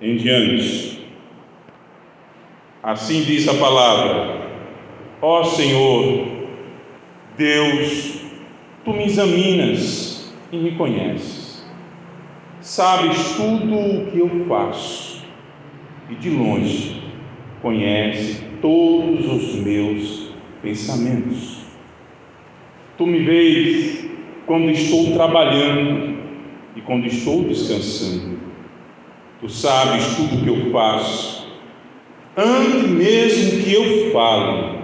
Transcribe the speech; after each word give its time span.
em 0.00 0.16
diante. 0.16 1.06
Assim 2.82 3.22
diz 3.22 3.46
a 3.48 3.54
palavra: 3.54 4.40
Ó 5.20 5.44
Senhor, 5.44 6.26
Deus, 7.36 8.22
tu 8.84 8.92
me 8.92 9.04
examinas 9.04 10.34
e 10.50 10.56
me 10.56 10.72
conheces. 10.72 11.64
Sabes 12.60 13.36
tudo 13.36 13.74
o 13.74 14.10
que 14.10 14.18
eu 14.18 14.46
faço 14.46 15.24
e 16.10 16.14
de 16.14 16.30
longe 16.30 17.02
conhece 17.62 18.42
todos 18.60 19.26
os 19.26 19.54
meus 19.56 20.32
pensamentos. 20.62 21.64
Tu 22.96 23.06
me 23.06 23.20
vês 23.20 24.04
quando 24.46 24.70
estou 24.70 25.12
trabalhando 25.12 26.18
e 26.76 26.80
quando 26.82 27.06
estou 27.06 27.44
descansando. 27.44 28.49
Tu 29.40 29.48
sabes 29.48 30.16
tudo 30.16 30.36
o 30.36 30.44
que 30.44 30.48
eu 30.48 30.70
faço. 30.70 31.48
Antes 32.36 32.90
mesmo 32.90 33.62
que 33.62 33.72
eu 33.72 34.12
fale, 34.12 34.78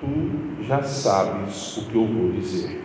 tu 0.00 0.64
já 0.66 0.82
sabes 0.82 1.76
o 1.76 1.90
que 1.90 1.94
eu 1.94 2.06
vou 2.06 2.32
dizer. 2.32 2.80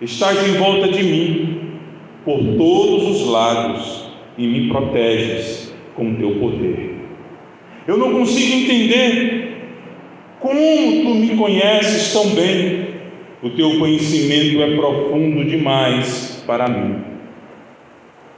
Estás 0.00 0.44
em 0.48 0.58
volta 0.58 0.88
de 0.88 1.02
mim 1.04 1.78
por 2.24 2.40
todos 2.58 3.20
os 3.20 3.28
lados 3.28 4.10
e 4.36 4.48
me 4.48 4.68
proteges 4.68 5.72
com 5.94 6.16
teu 6.16 6.34
poder. 6.40 6.96
Eu 7.86 7.96
não 7.96 8.14
consigo 8.14 8.52
entender 8.52 9.68
como 10.40 10.58
tu 11.04 11.14
me 11.14 11.36
conheces 11.36 12.12
tão 12.12 12.30
bem. 12.30 12.94
O 13.44 13.50
teu 13.50 13.78
conhecimento 13.78 14.60
é 14.60 14.74
profundo 14.74 15.44
demais 15.44 16.42
para 16.46 16.66
mim. 16.68 17.13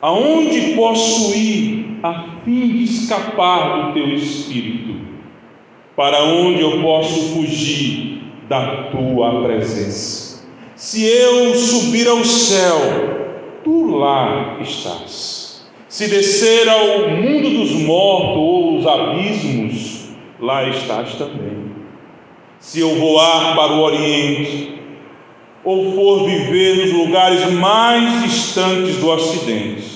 Aonde 0.03 0.75
posso 0.75 1.35
ir 1.35 1.99
a 2.03 2.25
fim 2.45 2.69
de 2.69 2.85
escapar 2.85 3.87
do 3.87 3.95
teu 3.95 4.09
espírito? 4.15 4.95
Para 5.97 6.23
onde 6.25 6.61
eu 6.61 6.83
posso 6.83 7.35
fugir 7.35 8.21
da 8.49 8.89
tua 8.91 9.43
presença? 9.43 10.47
Se 10.75 11.03
eu 11.07 11.55
subir 11.55 12.07
ao 12.07 12.23
céu, 12.25 12.79
tu 13.65 13.97
lá 13.97 14.59
estás. 14.61 15.67
Se 15.89 16.09
descer 16.09 16.69
ao 16.69 17.09
mundo 17.11 17.59
dos 17.59 17.73
mortos 17.73 18.37
ou 18.37 18.79
os 18.79 18.87
abismos, 18.87 20.11
lá 20.39 20.69
estás 20.69 21.15
também. 21.15 21.71
Se 22.59 22.81
eu 22.81 22.97
voar 22.97 23.57
para 23.57 23.73
o 23.73 23.81
Oriente, 23.81 24.77
ou 25.67 25.93
for 25.95 26.29
viver 26.29 26.77
nos 26.77 26.93
lugares 26.93 27.51
mais 27.53 28.23
distantes 28.23 28.99
do 28.99 29.09
Ocidente, 29.11 29.96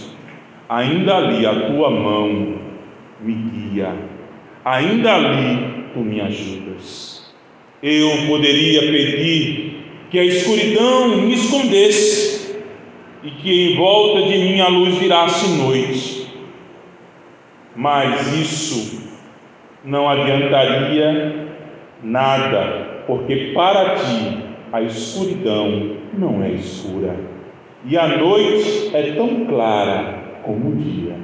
ainda 0.71 1.17
ali 1.17 1.45
a 1.45 1.67
tua 1.67 1.91
mão 1.91 2.55
me 3.21 3.35
guia, 3.35 3.93
ainda 4.65 5.17
ali 5.17 5.85
tu 5.93 5.99
me 5.99 6.21
ajudas. 6.21 7.35
Eu 7.83 8.09
poderia 8.29 8.81
pedir 8.83 9.83
que 10.11 10.19
a 10.19 10.25
escuridão 10.25 11.17
me 11.17 11.35
escondesse, 11.35 12.63
e 13.23 13.31
que 13.33 13.73
em 13.73 13.77
volta 13.77 14.23
de 14.23 14.39
mim 14.39 14.61
a 14.61 14.69
luz 14.69 14.97
virasse 14.97 15.49
noite. 15.61 16.33
Mas 17.75 18.33
isso 18.41 19.11
não 19.85 20.09
adiantaria 20.09 21.49
nada, 22.03 23.03
porque 23.09 23.53
para 23.55 23.97
ti 23.97 24.39
a 24.73 24.83
escuridão 24.83 25.97
não 26.17 26.43
é 26.45 26.53
escura, 26.53 27.17
e 27.85 27.99
a 27.99 28.07
noite 28.07 28.91
é 28.95 29.13
tão 29.13 29.47
clara 29.47 30.30
como 30.53 30.71
o 30.71 30.77
dia. 30.77 31.17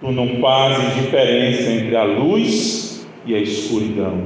Tu 0.00 0.12
não 0.12 0.40
fazes 0.40 0.94
diferença 0.94 1.70
entre 1.70 1.96
a 1.96 2.04
luz 2.04 3.06
e 3.26 3.34
a 3.34 3.38
escuridão. 3.38 4.22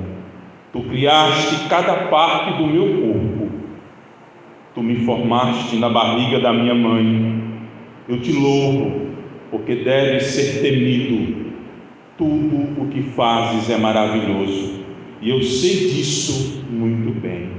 Tu 0.72 0.80
criaste 0.82 1.68
cada 1.68 2.08
parte 2.08 2.56
do 2.58 2.66
meu 2.66 3.02
corpo 3.02 3.42
Tu 4.74 4.82
me 4.82 5.04
formaste 5.04 5.76
na 5.76 5.90
barriga 5.90 6.40
da 6.40 6.50
minha 6.50 6.74
mãe. 6.74 7.42
Eu 8.08 8.20
te 8.20 8.32
louvo, 8.32 9.08
porque 9.50 9.76
deves 9.76 10.24
ser 10.24 10.62
temido. 10.62 11.52
Tudo 12.16 12.80
o 12.80 12.88
que 12.88 13.02
fazes 13.02 13.68
é 13.68 13.76
maravilhoso, 13.76 14.84
e 15.20 15.30
eu 15.30 15.42
sei 15.42 15.90
disso 15.90 16.62
muito 16.70 17.20
bem. 17.20 17.50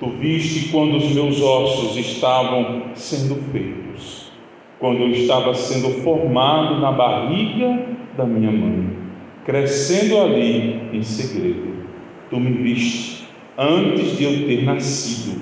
Tu 0.00 0.08
viste 0.10 0.68
quando 0.70 0.96
os 0.96 1.12
meus 1.12 1.40
ossos 1.40 1.96
estavam 1.96 2.82
sendo 2.94 3.36
feitos, 3.52 3.85
quando 4.78 5.00
eu 5.00 5.10
estava 5.10 5.54
sendo 5.54 6.02
formado 6.02 6.80
na 6.80 6.92
barriga 6.92 7.86
da 8.16 8.24
minha 8.24 8.50
mãe, 8.50 8.88
crescendo 9.44 10.18
ali 10.20 10.80
em 10.92 11.02
segredo. 11.02 11.76
Tu 12.28 12.38
me 12.38 12.50
viste 12.50 13.26
antes 13.56 14.18
de 14.18 14.24
eu 14.24 14.46
ter 14.46 14.64
nascido 14.64 15.40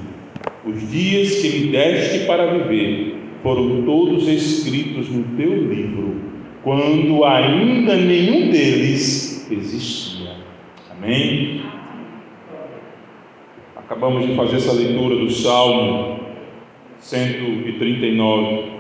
os 0.67 0.91
dias 0.91 1.43
que 1.43 1.49
me 1.59 1.73
deste 1.73 2.27
para 2.27 2.47
viver 2.47 3.17
foram 3.43 3.83
todos 3.83 4.27
escritos 4.27 5.11
no 5.11 5.23
teu 5.37 5.55
livro, 5.69 6.17
quando 6.63 7.25
ainda 7.25 7.95
nenhum 7.97 8.51
deles 8.51 9.51
existia. 9.51 10.31
Amém? 10.91 11.61
Acabamos 13.77 14.27
de 14.27 14.35
fazer 14.35 14.57
essa 14.57 14.73
leitura 14.73 15.17
do 15.17 15.31
Salmo 15.31 16.21
139. 17.01 18.74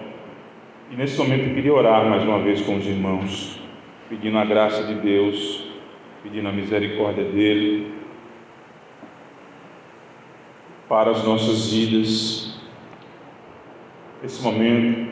E 0.90 0.96
nesse 0.96 1.18
momento 1.18 1.48
eu 1.48 1.54
queria 1.54 1.72
orar 1.72 2.04
mais 2.08 2.22
uma 2.22 2.40
vez 2.40 2.60
com 2.60 2.76
os 2.76 2.86
irmãos, 2.86 3.58
pedindo 4.08 4.36
a 4.38 4.44
graça 4.44 4.84
de 4.84 4.94
Deus, 4.94 5.64
pedindo 6.22 6.48
a 6.48 6.52
misericórdia 6.52 7.24
dEle 7.24 7.92
para 10.88 11.10
as 11.10 11.24
nossas 11.24 11.72
vidas. 11.72 12.58
Nesse 14.22 14.42
momento, 14.42 15.10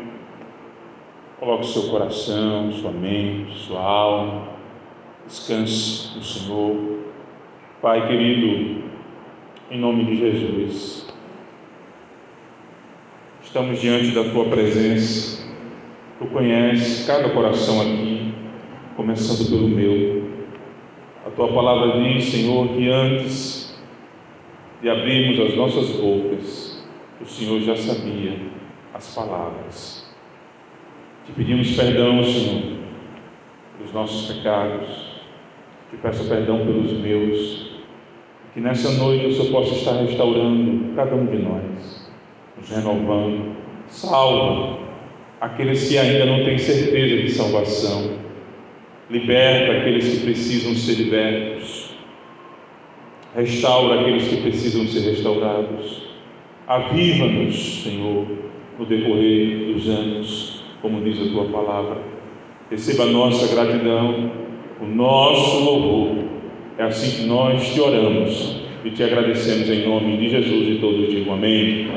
coloque 1.41 1.67
seu 1.67 1.89
coração, 1.91 2.71
sua 2.73 2.93
mente, 2.93 3.59
sua 3.59 3.81
alma, 3.81 4.49
descanse 5.27 6.17
no 6.17 6.23
Senhor. 6.23 6.99
Pai 7.81 8.07
querido, 8.07 8.85
em 9.71 9.79
nome 9.79 10.05
de 10.05 10.17
Jesus, 10.17 11.13
estamos 13.43 13.81
diante 13.81 14.13
da 14.13 14.25
tua 14.31 14.45
presença. 14.45 15.42
Tu 16.23 16.29
conheces 16.29 17.05
cada 17.05 17.31
coração 17.31 17.81
aqui, 17.81 18.33
começando 18.97 19.51
pelo 19.51 19.67
meu. 19.67 20.23
A 21.27 21.31
tua 21.31 21.49
palavra 21.49 22.01
diz, 22.01 22.27
Senhor, 22.27 22.69
que 22.69 22.89
antes 22.89 23.77
de 24.81 24.89
abrirmos 24.89 25.41
as 25.41 25.57
nossas 25.57 25.91
bocas, 25.97 26.87
o 27.21 27.27
Senhor 27.27 27.61
já 27.63 27.75
sabia 27.75 28.39
as 28.95 29.13
palavras. 29.17 30.15
Te 31.27 31.33
pedimos 31.33 31.75
perdão, 31.75 32.23
Senhor, 32.23 32.79
pelos 33.77 33.93
nossos 33.93 34.33
pecados, 34.33 35.23
te 35.91 35.97
peço 35.97 36.29
perdão 36.29 36.59
pelos 36.59 36.93
meus, 37.01 37.83
que 38.55 38.61
nessa 38.61 38.93
noite 38.93 39.27
o 39.27 39.33
Senhor 39.33 39.51
possa 39.51 39.75
estar 39.75 39.95
restaurando 39.95 40.95
cada 40.95 41.17
um 41.17 41.27
de 41.27 41.39
nós, 41.39 42.13
nos 42.57 42.71
renovando, 42.71 43.57
salva 43.89 44.82
aqueles 45.43 45.87
que 45.87 45.99
ainda 45.99 46.25
não 46.25 46.43
têm 46.45 46.57
certeza 46.57 47.23
de 47.23 47.31
salvação, 47.31 48.13
liberta 49.11 49.73
aqueles 49.73 50.09
que 50.09 50.21
precisam 50.21 50.75
ser 50.75 50.95
libertos 50.95 51.83
Restaura 53.35 54.01
aqueles 54.01 54.29
que 54.29 54.43
precisam 54.43 54.87
ser 54.87 55.09
restaurados. 55.09 56.03
Aviva-nos, 56.69 57.83
Senhor, 57.83 58.27
no 58.79 58.85
decorrer 58.85 59.73
dos 59.73 59.89
anos, 59.89 60.65
como 60.83 61.01
diz 61.01 61.19
a 61.19 61.31
tua 61.33 61.45
palavra. 61.47 61.97
Receba 62.71 63.05
a 63.05 63.07
nossa 63.07 63.55
gratidão, 63.55 64.33
o 64.83 64.85
nosso 64.85 65.65
louvor. 65.65 66.25
É 66.77 66.83
assim 66.83 67.23
que 67.23 67.27
nós 67.27 67.73
te 67.73 67.81
oramos 67.81 68.61
e 68.85 68.91
te 68.91 69.03
agradecemos 69.03 69.71
em 69.71 69.89
nome 69.89 70.19
de 70.19 70.29
Jesus 70.29 70.69
e 70.69 70.79
todos 70.79 71.09
digam 71.09 71.33
amém. 71.33 71.89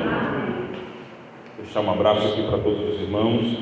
Deixar 1.65 1.81
um 1.81 1.91
abraço 1.91 2.27
aqui 2.27 2.43
para 2.43 2.59
todos 2.59 2.93
os 2.93 3.01
irmãos, 3.01 3.57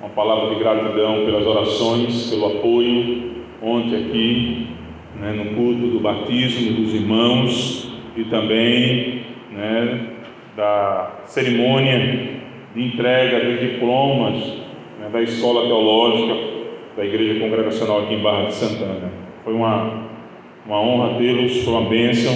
uma 0.00 0.08
palavra 0.08 0.54
de 0.54 0.58
gratidão 0.58 1.26
pelas 1.26 1.46
orações, 1.46 2.30
pelo 2.30 2.46
apoio 2.46 3.44
ontem 3.62 3.96
aqui 3.96 4.66
né, 5.20 5.32
no 5.32 5.54
culto 5.54 5.86
do 5.86 6.00
batismo 6.00 6.82
dos 6.82 6.94
irmãos 6.94 7.92
e 8.16 8.24
também 8.24 9.20
né, 9.52 10.06
da 10.56 11.12
cerimônia 11.26 12.40
de 12.74 12.82
entrega 12.82 13.44
dos 13.44 13.60
diplomas 13.60 14.42
né, 14.98 15.08
da 15.12 15.20
Escola 15.20 15.66
Teológica 15.66 16.34
da 16.96 17.04
Igreja 17.04 17.38
Congregacional 17.38 18.00
aqui 18.00 18.14
em 18.14 18.22
Barra 18.22 18.46
de 18.46 18.54
Santana. 18.54 19.12
Foi 19.44 19.52
uma, 19.52 20.08
uma 20.64 20.80
honra 20.80 21.18
tê-los, 21.18 21.62
foi 21.62 21.74
uma 21.74 21.88
bênção 21.88 22.32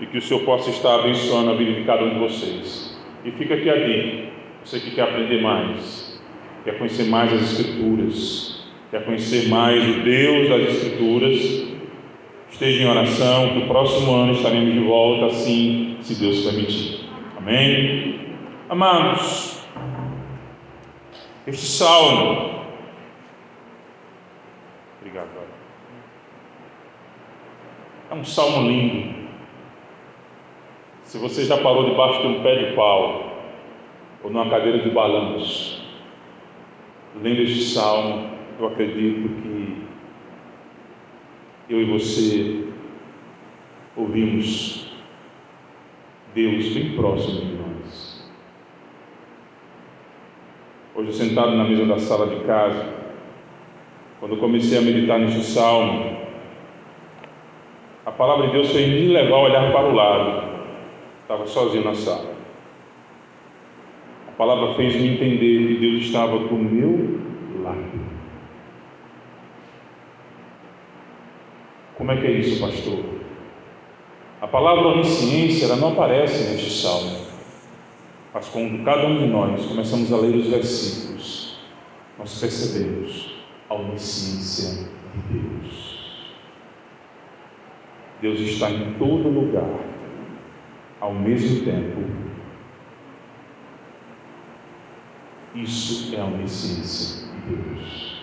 e 0.00 0.06
que 0.06 0.18
o 0.18 0.22
Senhor 0.22 0.44
possa 0.44 0.70
estar 0.70 1.00
abençoando 1.00 1.50
a 1.50 1.54
vida 1.54 1.72
de 1.72 1.82
cada 1.82 2.04
um 2.04 2.10
de 2.10 2.18
vocês. 2.20 2.96
E 3.24 3.32
fica 3.32 3.54
aqui 3.54 3.68
a 3.68 3.74
dica, 3.74 4.25
você 4.66 4.80
que 4.80 4.90
quer 4.96 5.02
aprender 5.02 5.40
mais, 5.40 6.20
quer 6.64 6.76
conhecer 6.76 7.04
mais 7.04 7.32
as 7.32 7.52
Escrituras, 7.52 8.66
quer 8.90 9.04
conhecer 9.04 9.48
mais 9.48 9.80
o 9.96 10.00
Deus 10.02 10.48
das 10.48 10.74
Escrituras, 10.74 11.68
esteja 12.50 12.82
em 12.82 12.90
oração, 12.90 13.50
que 13.50 13.58
o 13.60 13.68
próximo 13.68 14.12
ano 14.12 14.32
estaremos 14.32 14.74
de 14.74 14.80
volta, 14.80 15.26
assim, 15.26 15.96
se 16.00 16.16
Deus 16.16 16.40
permitir. 16.40 17.08
Amém? 17.38 18.36
Amados, 18.68 19.64
este 21.46 21.64
salmo, 21.64 22.64
obrigado, 24.98 25.28
é 28.10 28.14
um 28.16 28.24
salmo 28.24 28.68
lindo. 28.68 29.14
Se 31.04 31.18
você 31.18 31.44
já 31.44 31.56
parou 31.58 31.88
debaixo 31.88 32.20
de 32.22 32.26
um 32.26 32.42
pé 32.42 32.56
de 32.56 32.74
pau 32.74 33.35
ou 34.26 34.32
numa 34.32 34.50
cadeira 34.50 34.80
de 34.80 34.90
balanço, 34.90 35.80
lendo 37.22 37.42
este 37.42 37.62
salmo, 37.62 38.28
eu 38.58 38.66
acredito 38.66 39.28
que 39.40 39.86
eu 41.68 41.80
e 41.80 41.84
você 41.84 42.64
ouvimos 43.96 44.92
Deus 46.34 46.70
bem 46.70 46.96
próximo 46.96 47.40
de 47.40 47.54
nós. 47.54 48.32
Hoje, 50.96 51.12
sentado 51.12 51.52
na 51.52 51.62
mesa 51.62 51.86
da 51.86 52.00
sala 52.00 52.26
de 52.26 52.44
casa, 52.44 52.94
quando 54.18 54.38
comecei 54.38 54.76
a 54.76 54.82
meditar 54.82 55.20
neste 55.20 55.44
salmo, 55.44 56.16
a 58.04 58.10
palavra 58.10 58.48
de 58.48 58.54
Deus 58.54 58.72
foi 58.72 58.86
me 58.86 59.06
levar 59.06 59.36
a 59.36 59.42
olhar 59.42 59.72
para 59.72 59.86
o 59.86 59.94
lado. 59.94 60.56
Estava 61.22 61.46
sozinho 61.46 61.84
na 61.84 61.94
sala. 61.94 62.35
A 64.36 64.38
palavra 64.38 64.74
fez 64.74 64.94
me 64.96 65.14
entender 65.14 65.66
que 65.66 65.80
Deus 65.80 66.04
estava 66.04 66.38
do 66.38 66.54
meu 66.56 67.18
lado. 67.62 68.00
Como 71.96 72.12
é 72.12 72.16
que 72.20 72.26
é 72.26 72.32
isso, 72.32 72.60
pastor? 72.60 73.02
A 74.42 74.46
palavra 74.46 74.88
onisciência 74.88 75.64
ela 75.64 75.76
não 75.76 75.94
aparece 75.94 76.50
neste 76.50 76.70
salmo, 76.70 77.16
mas 78.34 78.46
quando 78.50 78.84
cada 78.84 79.06
um 79.06 79.16
de 79.16 79.26
nós 79.26 79.64
começamos 79.64 80.12
a 80.12 80.18
ler 80.18 80.36
os 80.36 80.48
versículos, 80.48 81.58
nós 82.18 82.38
percebemos 82.38 83.34
a 83.70 83.74
onisciência 83.74 84.86
de 85.14 85.38
Deus. 85.38 85.96
Deus 88.20 88.40
está 88.40 88.70
em 88.70 88.92
todo 88.98 89.30
lugar, 89.30 89.80
ao 91.00 91.14
mesmo 91.14 91.64
tempo. 91.64 92.25
Isso 95.56 96.14
é 96.14 96.20
a 96.20 96.24
onisciência 96.24 97.26
de 97.46 97.56
Deus. 97.56 98.16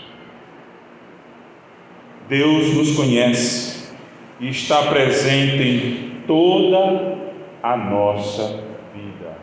Deus 2.29 2.75
nos 2.75 2.95
conhece 2.95 3.91
e 4.39 4.49
está 4.49 4.83
presente 4.83 5.63
em 5.63 6.21
toda 6.27 7.17
a 7.63 7.75
nossa 7.75 8.63
vida, 8.93 9.35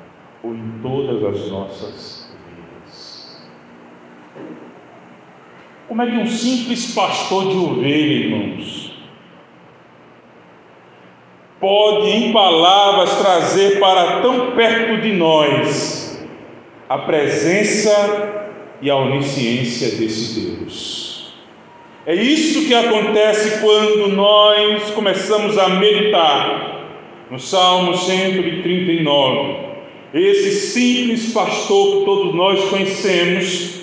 ou 0.43 0.55
em 0.55 0.79
todas 0.81 1.35
as 1.35 1.51
nossas 1.51 2.33
vidas. 2.47 3.51
Como 5.89 6.03
é 6.03 6.07
que 6.07 6.17
um 6.17 6.27
simples 6.29 6.95
pastor 6.95 7.49
de 7.49 7.57
ovelha, 7.57 8.25
irmãos, 8.25 8.93
pode 11.59 12.09
em 12.09 12.33
palavras 12.33 13.17
trazer 13.17 13.81
para 13.81 14.21
tão 14.21 14.53
perto 14.53 15.03
de 15.03 15.13
nós 15.13 16.00
a 16.91 16.99
presença 16.99 18.49
e 18.83 18.91
a 18.91 18.97
onisciência 18.97 19.97
desse 19.97 20.41
Deus? 20.41 21.33
É 22.05 22.17
isso 22.17 22.67
que 22.67 22.75
acontece 22.75 23.61
quando 23.61 24.09
nós 24.09 24.91
começamos 24.91 25.57
a 25.57 25.69
meditar 25.69 26.81
no 27.31 27.39
Salmo 27.39 27.97
139. 27.97 29.71
Esse 30.13 30.51
simples 30.51 31.33
pastor 31.33 32.01
que 32.01 32.05
todos 32.07 32.35
nós 32.35 32.69
conhecemos, 32.69 33.83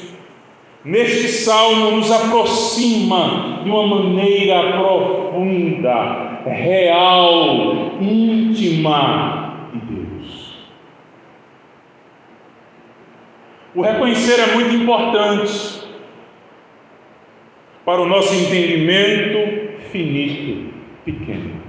neste 0.84 1.30
salmo 1.30 1.92
nos 1.92 2.12
aproxima 2.12 3.62
de 3.64 3.70
uma 3.70 3.88
maneira 3.88 4.74
profunda, 4.74 6.42
real, 6.46 7.94
íntima 8.02 9.70
de 9.72 9.80
Deus. 9.80 10.08
O 13.78 13.82
reconhecer 13.84 14.40
é 14.40 14.56
muito 14.56 14.74
importante 14.74 15.84
para 17.86 18.02
o 18.02 18.08
nosso 18.08 18.34
entendimento 18.34 19.78
finito, 19.92 20.74
pequeno. 21.06 21.62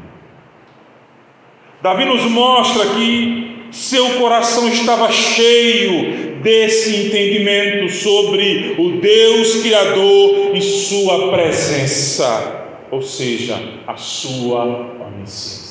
Davi 1.82 2.06
nos 2.06 2.22
mostra 2.22 2.86
que 2.94 3.66
seu 3.70 4.08
coração 4.14 4.66
estava 4.68 5.12
cheio 5.12 6.40
desse 6.42 7.08
entendimento 7.08 7.92
sobre 7.92 8.76
o 8.78 9.02
Deus 9.02 9.56
Criador 9.60 10.56
e 10.56 10.62
Sua 10.62 11.30
presença, 11.30 12.70
ou 12.90 13.02
seja, 13.02 13.62
a 13.86 13.98
Sua 13.98 14.64
onisciência. 15.08 15.67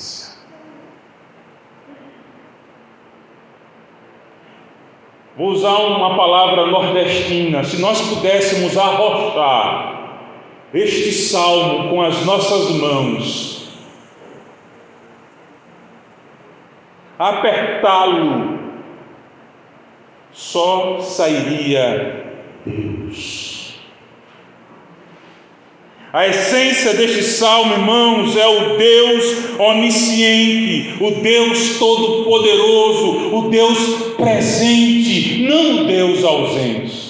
Vou 5.38 5.50
usar 5.50 5.78
uma 5.78 6.18
palavra 6.18 6.66
nordestina. 6.66 7.64
Se 7.64 7.80
nós 7.80 8.02
pudéssemos 8.02 8.76
arrochar 8.76 10.18
este 10.74 11.12
salmo 11.12 11.90
com 11.90 12.02
as 12.02 12.26
nossas 12.26 12.72
mãos, 12.72 13.70
apertá-lo, 17.20 18.58
só 20.32 21.00
sairia 21.02 22.34
Deus. 22.66 23.57
A 26.14 26.26
essência 26.26 26.94
deste 26.94 27.22
salmo, 27.22 27.74
irmãos, 27.74 28.38
é 28.38 28.48
o 28.48 28.78
Deus 28.78 29.60
onisciente, 29.60 30.96
o 31.04 31.12
Deus 31.12 31.78
todo-poderoso, 31.78 33.36
o 33.36 33.50
Deus 33.50 33.78
presente, 34.16 35.44
não 35.44 35.82
o 35.82 35.84
Deus 35.86 36.24
ausente. 36.24 37.08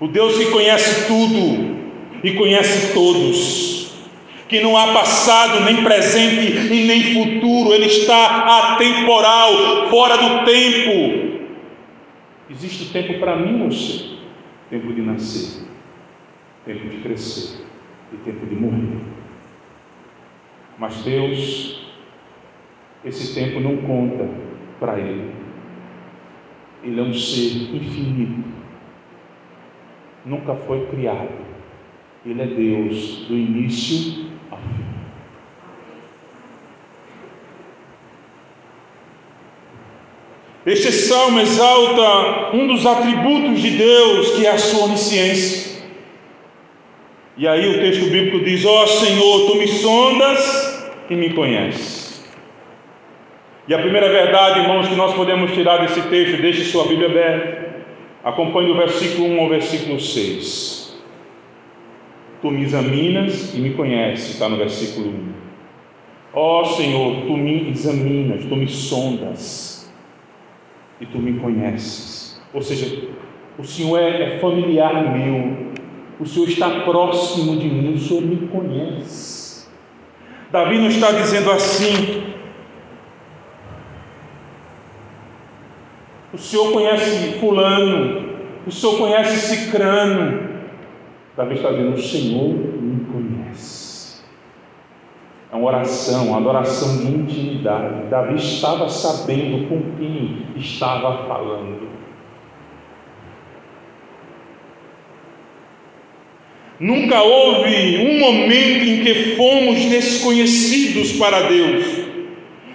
O 0.00 0.08
Deus 0.08 0.38
que 0.38 0.46
conhece 0.46 1.06
tudo 1.06 1.76
e 2.24 2.30
conhece 2.32 2.94
todos, 2.94 3.90
que 4.48 4.60
não 4.60 4.78
há 4.78 4.94
passado, 4.94 5.64
nem 5.64 5.82
presente 5.84 6.72
e 6.72 6.84
nem 6.84 7.14
futuro, 7.14 7.74
Ele 7.74 7.86
está 7.86 8.72
atemporal, 8.72 9.88
fora 9.90 10.16
do 10.16 10.44
tempo. 10.46 11.37
Existe 12.50 12.92
tempo 12.92 13.18
para 13.18 13.36
mim 13.36 13.62
ou 13.62 13.70
você? 13.70 14.18
Tempo 14.70 14.92
de 14.92 15.02
nascer, 15.02 15.66
tempo 16.64 16.88
de 16.88 16.98
crescer 16.98 17.64
e 18.12 18.16
tempo 18.18 18.46
de 18.46 18.54
morrer. 18.54 19.00
Mas 20.78 21.02
Deus, 21.02 21.90
esse 23.04 23.34
tempo 23.34 23.60
não 23.60 23.76
conta 23.78 24.28
para 24.78 24.98
Ele. 24.98 25.32
Ele 26.84 27.00
é 27.00 27.02
um 27.02 27.14
ser 27.14 27.74
infinito 27.74 28.58
nunca 30.28 30.54
foi 30.54 30.86
criado. 30.86 31.30
Ele 32.24 32.42
é 32.42 32.46
Deus 32.46 33.26
do 33.26 33.34
início 33.34 34.26
ao 34.50 34.58
fim. 34.58 34.84
Este 40.68 40.92
salmo 40.92 41.40
exalta 41.40 42.54
um 42.54 42.66
dos 42.66 42.84
atributos 42.84 43.62
de 43.62 43.70
Deus, 43.70 44.32
que 44.32 44.44
é 44.44 44.50
a 44.50 44.58
sua 44.58 44.84
onisciência. 44.84 45.80
E 47.38 47.48
aí 47.48 47.70
o 47.70 47.80
texto 47.80 48.10
bíblico 48.10 48.44
diz: 48.44 48.66
Ó 48.66 48.82
oh, 48.82 48.86
Senhor, 48.86 49.46
tu 49.46 49.54
me 49.54 49.66
sondas 49.66 50.92
e 51.08 51.14
me 51.14 51.30
conheces. 51.30 52.22
E 53.66 53.72
a 53.72 53.78
primeira 53.78 54.10
verdade, 54.10 54.60
irmãos, 54.60 54.86
que 54.88 54.94
nós 54.94 55.14
podemos 55.14 55.52
tirar 55.52 55.78
desse 55.78 56.02
texto, 56.02 56.42
deixe 56.42 56.64
sua 56.64 56.84
Bíblia 56.84 57.08
aberta 57.08 57.68
Acompanhe 58.22 58.68
do 58.68 58.74
versículo 58.74 59.26
1 59.26 59.40
ao 59.40 59.48
versículo 59.48 59.98
6. 59.98 61.00
Tu 62.42 62.50
me 62.50 62.62
examinas 62.62 63.54
e 63.54 63.58
me 63.58 63.70
conheces, 63.70 64.32
está 64.32 64.50
no 64.50 64.58
versículo 64.58 65.08
1. 65.08 65.32
Ó 66.34 66.60
oh, 66.60 66.64
Senhor, 66.66 67.22
tu 67.26 67.38
me 67.38 67.70
examinas, 67.70 68.44
tu 68.44 68.54
me 68.54 68.68
sondas 68.68 69.77
e 71.00 71.06
tu 71.06 71.18
me 71.18 71.38
conheces. 71.38 72.40
Ou 72.52 72.62
seja, 72.62 73.08
o 73.58 73.64
Senhor 73.64 73.98
é, 73.98 74.36
é 74.36 74.38
familiar 74.38 75.16
meu, 75.16 75.74
o 76.18 76.26
Senhor 76.26 76.48
está 76.48 76.80
próximo 76.80 77.56
de 77.56 77.68
mim, 77.68 77.94
o 77.94 77.98
Senhor 77.98 78.22
me 78.22 78.48
conhece. 78.48 79.66
Davi 80.50 80.78
não 80.78 80.88
está 80.88 81.12
dizendo 81.12 81.50
assim, 81.50 82.28
O 86.32 86.36
Senhor 86.36 86.72
conhece 86.72 87.38
Fulano, 87.40 88.28
o 88.66 88.70
Senhor 88.70 88.98
conhece 88.98 89.36
Cicrano. 89.48 90.40
Davi 91.36 91.54
está 91.54 91.70
dizendo: 91.70 91.94
O 91.94 92.02
Senhor 92.02 92.54
me 92.54 93.04
conhece. 93.06 93.87
É 95.50 95.56
uma 95.56 95.66
oração, 95.66 96.28
uma 96.28 96.38
adoração 96.38 96.98
de 96.98 97.06
intimidade. 97.06 98.08
Davi 98.10 98.36
estava 98.36 98.88
sabendo 98.88 99.66
com 99.66 99.80
quem 99.96 100.46
estava 100.56 101.26
falando. 101.26 101.88
Nunca 106.78 107.20
houve 107.22 107.98
um 107.98 108.20
momento 108.20 108.84
em 108.84 109.02
que 109.02 109.36
fomos 109.36 109.84
desconhecidos 109.86 111.12
para 111.12 111.48
Deus, 111.48 111.84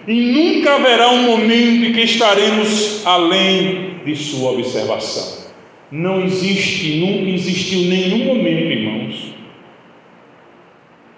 e 0.06 0.14
nunca 0.14 0.76
haverá 0.76 1.10
um 1.12 1.24
momento 1.24 1.86
em 1.86 1.94
que 1.94 2.02
estaremos 2.02 3.06
além 3.06 4.00
de 4.04 4.14
Sua 4.16 4.52
observação. 4.52 5.44
Não 5.90 6.22
existe, 6.26 6.98
nunca 6.98 7.30
existiu 7.30 7.82
nenhum 7.88 8.26
momento, 8.26 8.66
irmãos, 8.66 9.23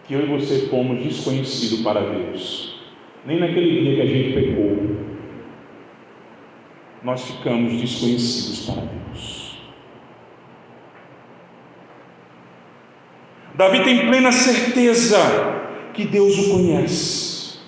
que 0.08 0.14
eu 0.14 0.22
e 0.22 0.26
você 0.26 0.68
fomos 0.68 1.04
desconhecidos 1.04 1.82
para 1.82 2.02
Deus, 2.02 2.80
nem 3.26 3.40
naquele 3.40 3.82
dia 3.82 3.96
que 3.96 4.02
a 4.02 4.06
gente 4.06 4.34
pecou, 4.34 4.78
nós 7.04 7.24
ficamos 7.24 7.80
desconhecidos 7.80 8.66
para 8.66 8.82
Deus. 8.82 9.60
Davi 13.56 13.84
tem 13.84 14.08
plena 14.08 14.32
certeza 14.32 15.18
que 15.94 16.04
Deus 16.04 16.38
o 16.38 16.52
conhece. 16.52 17.60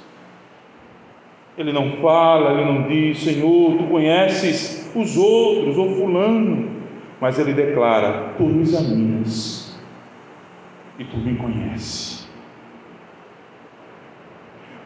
Ele 1.57 1.71
não 1.71 1.93
fala, 2.01 2.51
ele 2.51 2.65
não 2.65 2.87
diz, 2.87 3.19
Senhor, 3.19 3.77
tu 3.77 3.85
conheces 3.85 4.91
os 4.95 5.17
outros, 5.17 5.77
ou 5.77 5.95
Fulano, 5.95 6.69
mas 7.19 7.39
ele 7.39 7.53
declara: 7.53 8.33
Tu 8.37 8.43
me 8.43 8.61
examinas 8.61 9.79
e 10.99 11.05
tu 11.05 11.17
me 11.17 11.35
conheces. 11.35 12.26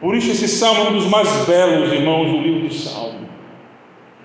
Por 0.02 0.14
isso, 0.14 0.32
esse 0.32 0.48
salmo 0.48 0.82
é 0.82 0.90
um 0.90 0.92
dos 0.92 1.06
mais 1.06 1.46
belos, 1.46 1.90
irmãos, 1.90 2.30
do 2.30 2.38
livro 2.38 2.68
de 2.68 2.74
Salmo, 2.74 3.26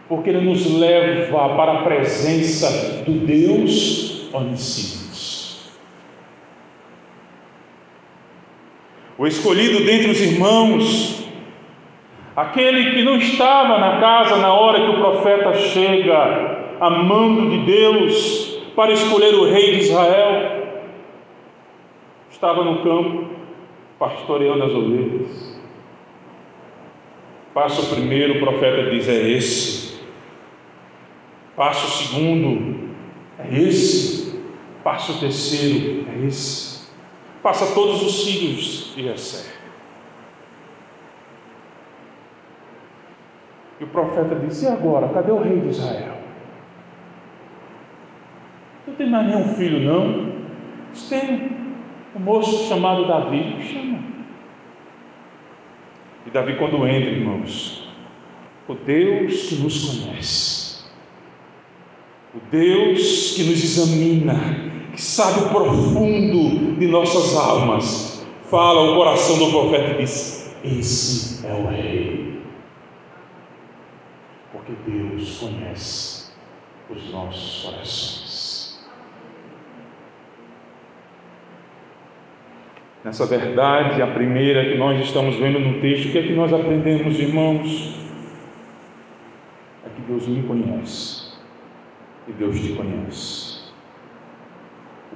porque 0.09 0.31
ele 0.31 0.41
nos 0.41 0.69
leva 0.77 1.55
para 1.55 1.71
a 1.71 1.81
presença 1.83 3.03
do 3.05 3.13
Deus 3.25 4.27
onisciente. 4.33 4.97
o 9.17 9.25
escolhido 9.25 9.83
dentre 9.83 10.11
os 10.11 10.21
irmãos, 10.21 11.27
aquele 12.35 12.91
que 12.91 13.03
não 13.03 13.17
estava 13.17 13.79
na 13.79 13.99
casa 13.99 14.37
na 14.37 14.53
hora 14.53 14.79
que 14.79 14.91
o 14.91 14.99
profeta 14.99 15.53
chega, 15.55 16.75
amando 16.79 17.49
de 17.49 17.57
Deus, 17.65 18.61
para 18.75 18.91
escolher 18.91 19.33
o 19.33 19.49
rei 19.49 19.71
de 19.71 19.79
Israel, 19.79 20.67
estava 22.29 22.63
no 22.63 22.83
campo, 22.83 23.25
pastoreando 23.97 24.63
as 24.63 24.71
ovelhas. 24.71 25.46
Passo 27.57 27.81
o 27.81 27.95
primeiro, 27.95 28.35
o 28.35 28.39
profeta 28.39 28.91
diz: 28.91 29.07
É 29.09 29.29
esse. 29.29 29.99
Passo 31.55 31.87
o 31.87 31.89
segundo, 31.89 32.89
é 33.39 33.59
esse. 33.59 34.39
Passo 34.83 35.13
o 35.13 35.19
terceiro, 35.19 36.05
é 36.13 36.25
esse 36.27 36.67
passa 37.47 37.73
todos 37.73 38.03
os 38.03 38.25
filhos 38.25 38.93
de 38.93 39.03
Jessé. 39.03 39.49
E 43.79 43.85
o 43.85 43.87
profeta 43.87 44.35
disse: 44.35 44.65
E 44.65 44.67
agora? 44.67 45.07
Cadê 45.13 45.31
o 45.31 45.41
rei 45.41 45.57
de 45.61 45.69
Israel? 45.69 46.17
Não 48.85 48.95
tem 48.95 49.09
mais 49.09 49.27
nenhum 49.27 49.55
filho, 49.55 49.79
não? 49.79 50.33
Tem 51.07 51.51
um 52.13 52.19
moço 52.19 52.67
chamado 52.67 53.07
Davi. 53.07 53.63
Chama. 53.63 54.16
E 56.27 56.29
Davi, 56.29 56.57
quando 56.57 56.85
entra, 56.85 57.09
irmãos, 57.09 57.87
o 58.67 58.73
Deus 58.73 59.43
que 59.43 59.55
nos 59.55 59.85
conhece, 59.85 60.83
o 62.35 62.39
Deus 62.51 63.31
que 63.31 63.43
nos 63.45 63.63
examina, 63.63 64.33
que 64.93 65.01
sabe 65.01 65.45
o 65.45 65.49
profundo 65.49 66.75
de 66.77 66.87
nossas 66.87 67.33
almas, 67.33 68.27
fala 68.51 68.91
o 68.91 68.95
coração 68.95 69.37
do 69.37 69.51
profeta 69.51 69.91
e 69.91 69.97
diz: 69.99 70.53
Esse 70.65 71.47
é 71.47 71.53
o 71.53 71.65
Rei. 71.67 72.41
Porque 74.51 74.73
Deus 74.85 75.37
conhece 75.37 76.31
os 76.89 77.09
nossos 77.09 77.63
corações. 77.63 78.26
Nessa 83.03 83.25
verdade, 83.25 84.01
a 84.01 84.07
primeira 84.07 84.65
que 84.65 84.77
nós 84.77 84.99
estamos 84.99 85.35
vendo 85.37 85.59
no 85.59 85.79
texto, 85.79 86.09
o 86.09 86.11
que 86.11 86.17
é 86.17 86.23
que 86.23 86.33
nós 86.33 86.51
aprendemos, 86.51 87.17
irmãos? 87.19 87.95
É 89.85 89.89
que 89.89 90.01
Deus 90.01 90.27
me 90.27 90.43
conhece 90.43 91.31
e 92.27 92.31
Deus 92.33 92.59
te 92.59 92.73
conhece 92.73 93.57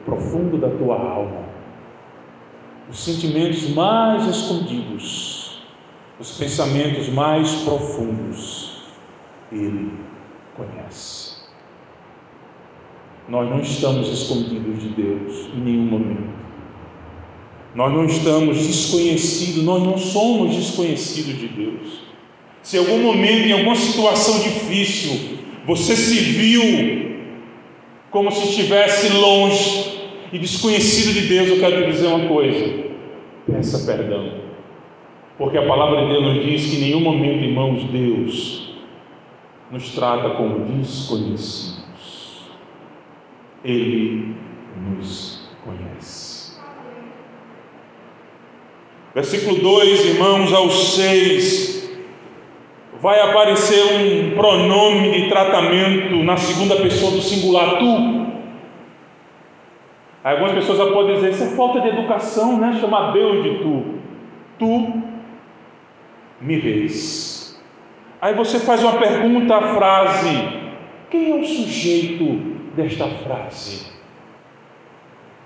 profundo 0.05 0.57
da 0.57 0.69
tua 0.69 0.99
alma, 0.99 1.45
os 2.89 2.99
sentimentos 2.99 3.69
mais 3.73 4.25
escondidos, 4.27 5.61
os 6.19 6.37
pensamentos 6.37 7.09
mais 7.09 7.63
profundos, 7.63 8.83
Ele 9.51 9.91
conhece. 10.55 11.41
Nós 13.29 13.49
não 13.49 13.59
estamos 13.59 14.07
escondidos 14.07 14.81
de 14.81 14.89
Deus 14.89 15.49
em 15.55 15.61
nenhum 15.61 15.85
momento. 15.85 16.40
Nós 17.73 17.93
não 17.93 18.05
estamos 18.05 18.57
desconhecidos, 18.67 19.63
nós 19.63 19.81
não 19.81 19.97
somos 19.97 20.55
desconhecidos 20.55 21.39
de 21.39 21.47
Deus. 21.47 22.01
Se 22.61 22.77
em 22.77 22.79
algum 22.79 22.99
momento, 22.99 23.47
em 23.47 23.53
alguma 23.53 23.75
situação 23.75 24.39
difícil, 24.39 25.39
você 25.65 25.95
se 25.95 26.15
viu 26.15 27.11
como 28.09 28.29
se 28.31 28.49
estivesse 28.49 29.13
longe 29.13 30.01
e 30.33 30.37
desconhecido 30.37 31.13
de 31.13 31.27
Deus, 31.27 31.49
eu 31.49 31.59
quero 31.59 31.85
te 31.85 31.91
dizer 31.91 32.07
uma 32.07 32.27
coisa: 32.27 32.83
peça 33.49 33.85
perdão, 33.85 34.33
porque 35.37 35.57
a 35.57 35.65
palavra 35.65 36.01
de 36.01 36.07
Deus 36.09 36.23
nos 36.23 36.45
diz 36.45 36.69
que 36.69 36.75
em 36.75 36.81
nenhum 36.81 37.01
momento, 37.01 37.43
irmãos, 37.43 37.83
Deus 37.85 38.75
nos 39.71 39.89
trata 39.91 40.31
como 40.31 40.65
desconhecidos, 40.65 42.49
Ele 43.63 44.35
nos 44.77 45.49
conhece. 45.63 46.30
Versículo 49.13 49.59
2, 49.59 50.05
irmãos, 50.05 50.53
ao 50.53 50.69
6 50.69 51.81
vai 53.01 53.19
aparecer 53.19 53.83
um 53.95 54.35
pronome 54.35 55.11
de 55.11 55.29
tratamento 55.29 56.15
na 56.23 56.37
segunda 56.37 56.75
pessoa 56.77 57.11
do 57.11 57.21
singular, 57.21 57.79
tu. 57.79 58.21
Algumas 60.23 60.53
pessoas 60.53 60.93
podem 60.93 61.15
dizer, 61.15 61.31
isso 61.31 61.43
é 61.43 61.47
falta 61.47 61.81
de 61.81 61.87
educação, 61.89 62.59
né? 62.59 62.77
Chamar 62.79 63.11
Deus 63.11 63.43
de 63.43 63.57
tu. 63.57 63.95
Tu 64.59 65.01
me 66.39 66.57
vês. 66.57 67.59
Aí 68.21 68.35
você 68.35 68.59
faz 68.59 68.83
uma 68.83 68.99
pergunta 68.99 69.55
à 69.55 69.73
frase: 69.73 70.47
quem 71.09 71.31
é 71.31 71.35
o 71.35 71.43
sujeito 71.43 72.25
desta 72.75 73.07
frase? 73.07 73.91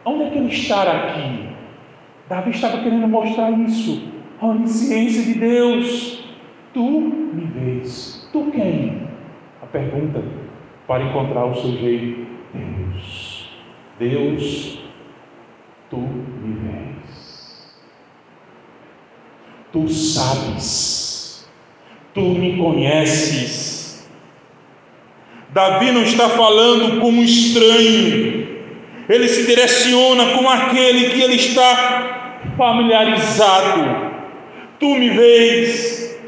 Onde 0.03 0.23
é 0.23 0.29
que 0.29 0.37
ele 0.37 0.53
está 0.53 0.83
aqui? 0.83 1.54
Davi 2.27 2.49
estava 2.49 2.81
querendo 2.81 3.07
mostrar 3.07 3.51
isso, 3.51 4.01
a 4.41 4.47
onisciência 4.47 5.21
de 5.23 5.39
Deus. 5.39 6.23
Tu 6.73 6.81
me 6.81 7.45
vês. 7.45 8.27
Tu 8.33 8.51
quem? 8.51 9.07
A 9.61 9.65
pergunta 9.67 10.23
para 10.87 11.03
encontrar 11.03 11.45
o 11.45 11.55
sujeito. 11.55 12.25
Deus. 12.53 13.49
Deus, 13.99 14.79
tu 15.89 15.97
me 15.97 16.53
vês. 16.53 17.75
Tu 19.71 19.87
sabes. 19.89 21.47
Tu 22.13 22.21
me 22.21 22.57
conheces. 22.57 24.09
Davi 25.53 25.91
não 25.91 26.01
está 26.01 26.27
falando 26.29 26.99
com 26.99 27.09
um 27.09 27.23
estranho. 27.23 28.45
Ele 29.07 29.27
se 29.27 29.45
direciona 29.45 30.33
com 30.33 30.49
aquele 30.49 31.11
que 31.11 31.21
ele 31.21 31.35
está 31.35 32.14
familiarizado. 32.57 34.13
Tu 34.79 34.87
me 34.95 35.09
vês. 35.09 36.19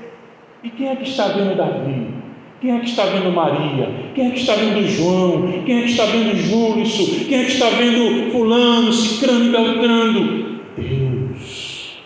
E 0.63 0.69
quem 0.69 0.89
é 0.89 0.95
que 0.95 1.03
está 1.03 1.29
vendo 1.29 1.55
Davi? 1.55 2.17
Quem 2.59 2.75
é 2.75 2.79
que 2.79 2.85
está 2.87 3.05
vendo 3.05 3.31
Maria? 3.31 3.89
Quem 4.15 4.27
é 4.27 4.31
que 4.31 4.39
está 4.39 4.55
vendo 4.55 4.87
João? 4.87 5.63
Quem 5.63 5.79
é 5.79 5.81
que 5.83 5.91
está 5.91 6.05
vendo 6.05 6.35
Júlio? 6.35 6.85
Quem 7.27 7.39
é 7.39 7.43
que 7.45 7.51
está 7.51 7.69
vendo 7.69 8.31
Fulano, 8.31 8.91
Cicrano 8.91 9.51
Beltrando? 9.51 10.61
Deus. 10.75 11.97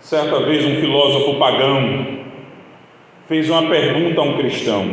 Certa 0.00 0.40
vez 0.40 0.64
um 0.64 0.80
filósofo 0.80 1.38
pagão 1.38 2.18
fez 3.28 3.48
uma 3.48 3.68
pergunta 3.68 4.20
a 4.20 4.24
um 4.24 4.36
cristão: 4.38 4.90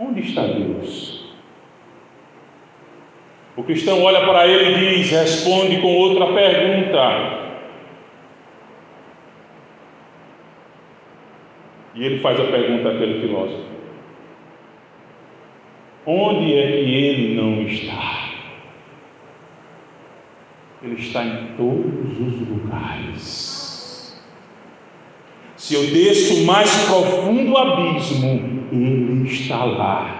Onde 0.00 0.22
está 0.22 0.48
Deus? 0.48 1.19
O 3.56 3.62
cristão 3.62 4.02
olha 4.02 4.20
para 4.20 4.46
ele 4.46 4.70
e 4.70 4.98
diz, 4.98 5.10
responde 5.10 5.80
com 5.80 5.94
outra 5.94 6.32
pergunta. 6.32 7.40
E 11.94 12.04
ele 12.04 12.20
faz 12.20 12.38
a 12.38 12.44
pergunta 12.44 12.90
àquele 12.90 13.20
filósofo: 13.20 13.64
Onde 16.06 16.54
é 16.54 16.66
que 16.66 16.94
ele 16.94 17.34
não 17.34 17.62
está? 17.62 18.30
Ele 20.82 20.94
está 20.94 21.24
em 21.24 21.48
todos 21.58 22.18
os 22.18 22.48
lugares. 22.48 23.60
Se 25.56 25.74
eu 25.74 25.86
desço 25.88 26.42
o 26.42 26.46
mais 26.46 26.74
profundo 26.86 27.56
abismo, 27.56 28.66
Ele 28.72 29.28
está 29.28 29.62
lá. 29.62 30.19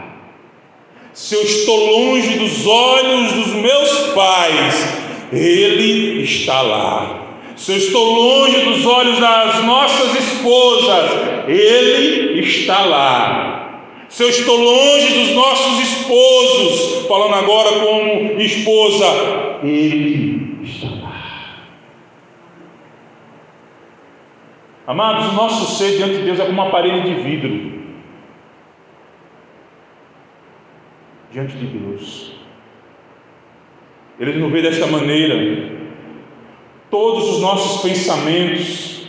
Se 1.12 1.34
eu 1.34 1.42
estou 1.42 1.76
longe 1.76 2.38
dos 2.38 2.66
olhos 2.66 3.32
dos 3.32 3.54
meus 3.54 3.90
pais, 4.14 4.96
Ele 5.32 6.22
está 6.22 6.60
lá. 6.62 7.20
Se 7.56 7.72
eu 7.72 7.76
estou 7.76 8.12
longe 8.12 8.60
dos 8.60 8.86
olhos 8.86 9.18
das 9.18 9.64
nossas 9.64 10.14
esposas, 10.14 11.10
Ele 11.48 12.40
está 12.40 12.84
lá. 12.86 13.84
Se 14.08 14.22
eu 14.22 14.28
estou 14.28 14.56
longe 14.56 15.12
dos 15.14 15.30
nossos 15.34 15.80
esposos, 15.80 17.06
falando 17.06 17.34
agora 17.34 17.70
como 17.80 18.40
esposa, 18.40 19.06
Ele 19.62 20.58
está 20.64 20.88
lá. 20.88 21.10
Amados, 24.86 25.26
o 25.26 25.32
nosso 25.32 25.76
ser 25.76 25.96
diante 25.96 26.16
de 26.16 26.22
Deus 26.22 26.40
é 26.40 26.44
como 26.44 26.62
uma 26.62 26.70
parede 26.70 27.02
de 27.02 27.14
vidro. 27.22 27.79
Diante 31.32 31.56
de 31.56 31.66
Deus. 31.66 32.32
Ele 34.18 34.38
nos 34.38 34.52
vê 34.52 34.62
desta 34.62 34.86
maneira. 34.86 35.80
Todos 36.90 37.36
os 37.36 37.40
nossos 37.40 37.82
pensamentos, 37.82 39.08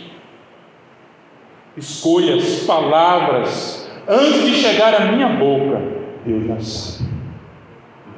escolhas, 1.76 2.64
palavras, 2.64 3.90
antes 4.08 4.46
de 4.46 4.54
chegar 4.54 4.94
à 4.94 5.12
minha 5.12 5.28
boca, 5.30 5.82
Deus 6.24 6.46
já 6.46 6.60
sabe. 6.60 7.10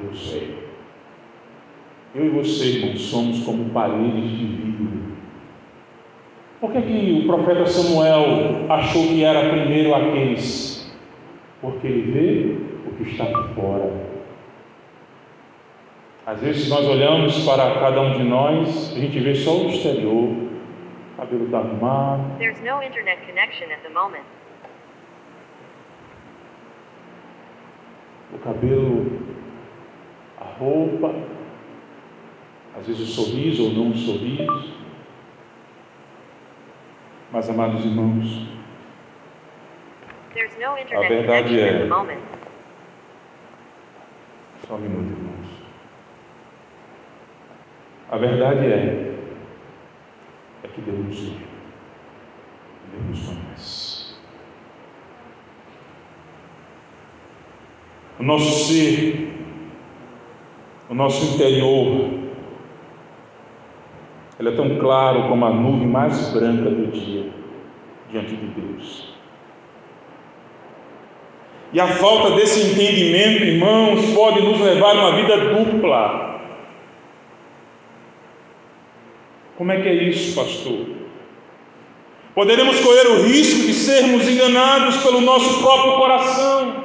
Deus 0.01 0.29
vê. 0.31 0.55
Eu 2.13 2.27
e 2.27 2.29
você, 2.29 2.65
irmãos, 2.65 3.01
somos 3.01 3.39
como 3.39 3.69
paredes 3.71 4.29
de 4.29 4.45
vidro. 4.45 5.15
Por 6.61 6.71
que, 6.71 6.81
que 6.81 7.21
o 7.23 7.27
profeta 7.27 7.65
Samuel 7.65 8.67
achou 8.69 9.07
que 9.07 9.23
era 9.23 9.49
primeiro 9.49 9.93
aqueles? 9.93 10.95
Porque 11.59 11.87
ele 11.87 12.11
vê 12.11 12.74
o 12.87 12.91
que 12.95 13.11
está 13.11 13.25
fora. 13.53 13.91
Às 16.25 16.39
vezes 16.39 16.69
nós 16.69 16.85
olhamos 16.85 17.45
para 17.45 17.79
cada 17.79 18.01
um 18.01 18.17
de 18.17 18.23
nós, 18.23 18.93
a 18.95 18.99
gente 18.99 19.19
vê 19.19 19.35
só 19.35 19.57
o 19.57 19.69
exterior, 19.69 20.29
o 20.29 21.17
cabelo 21.17 21.45
está 21.45 21.59
arrumado. 21.59 22.37
There's 22.39 22.59
no 22.61 22.81
internet 22.81 23.21
connection 23.27 23.71
at 23.71 23.81
the 23.83 23.89
moment. 23.89 24.23
O 28.33 28.39
cabelo, 28.39 29.19
a 30.41 30.45
roupa, 30.59 31.13
às 32.77 32.87
vezes 32.87 33.01
o 33.01 33.05
sorriso 33.05 33.65
ou 33.65 33.71
não 33.71 33.91
o 33.91 33.95
sorriso. 33.95 34.75
Mas 37.31 37.49
amados 37.49 37.85
irmãos, 37.85 38.47
a 40.91 41.07
verdade 41.07 41.59
é 41.59 41.87
só 44.67 44.75
um 44.75 44.79
minuto, 44.79 45.11
irmãos. 45.11 45.47
A 48.11 48.17
verdade 48.17 48.65
é, 48.67 49.15
é 50.63 50.67
que 50.67 50.81
Deus 50.81 50.99
nos 50.99 51.19
vê, 51.19 51.37
Deus 52.91 53.05
nos 53.09 53.27
conhece. 53.27 54.15
O 58.19 58.23
nosso 58.23 58.65
ser, 58.65 59.33
o 60.89 60.93
nosso 60.93 61.35
interior, 61.35 62.09
ele 64.39 64.49
é 64.49 64.55
tão 64.55 64.77
claro 64.79 65.27
como 65.27 65.45
a 65.45 65.49
nuvem 65.49 65.87
mais 65.87 66.31
branca 66.33 66.69
do 66.69 66.91
dia 66.91 67.29
diante 68.09 68.35
de 68.35 68.47
Deus. 68.47 69.14
E 71.73 71.79
a 71.79 71.87
falta 71.87 72.35
desse 72.35 72.71
entendimento, 72.71 73.43
irmãos, 73.43 74.13
pode 74.13 74.41
nos 74.41 74.61
levar 74.61 74.95
a 74.95 74.99
uma 74.99 75.15
vida 75.15 75.37
dupla. 75.37 76.41
Como 79.57 79.71
é 79.71 79.81
que 79.81 79.87
é 79.87 79.93
isso, 79.93 80.35
pastor? 80.35 80.87
Poderemos 82.33 82.79
correr 82.81 83.07
o 83.07 83.23
risco 83.23 83.65
de 83.65 83.73
sermos 83.73 84.27
enganados 84.27 84.97
pelo 84.97 85.21
nosso 85.21 85.61
próprio 85.61 85.95
coração. 85.97 86.83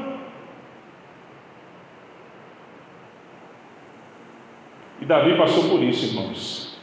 E 5.00 5.04
Davi 5.04 5.36
passou 5.36 5.68
por 5.68 5.82
isso, 5.82 6.06
irmãos. 6.06 6.80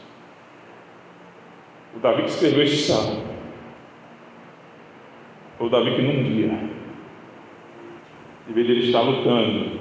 O 1.96 1.98
Davi 1.98 2.22
que 2.22 2.30
escreveu 2.30 2.62
esse 2.62 2.86
salmo. 2.86 3.24
Foi 5.56 5.66
o 5.66 5.70
Davi 5.70 5.94
que 5.94 6.02
num 6.02 6.22
dia 6.22 6.67
em 8.48 8.52
vez 8.52 8.66
de 8.66 8.72
ele 8.72 8.86
estar 8.86 9.02
lutando, 9.02 9.78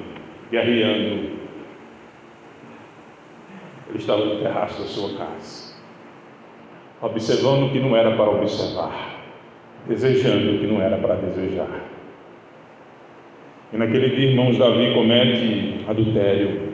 guerreando, 0.51 1.37
ele 3.89 3.97
estava 3.97 4.25
no 4.25 4.41
terraço 4.41 4.81
da 4.81 4.87
sua 4.87 5.17
casa, 5.17 5.75
observando 7.01 7.67
o 7.67 7.71
que 7.71 7.79
não 7.79 7.95
era 7.95 8.15
para 8.15 8.29
observar, 8.29 9.21
desejando 9.87 10.55
o 10.55 10.59
que 10.59 10.67
não 10.67 10.81
era 10.81 10.97
para 10.97 11.15
desejar. 11.15 11.87
E 13.71 13.77
naquele 13.77 14.09
dia, 14.15 14.29
irmãos, 14.29 14.57
Davi 14.57 14.93
comete 14.93 15.85
adultério. 15.87 16.67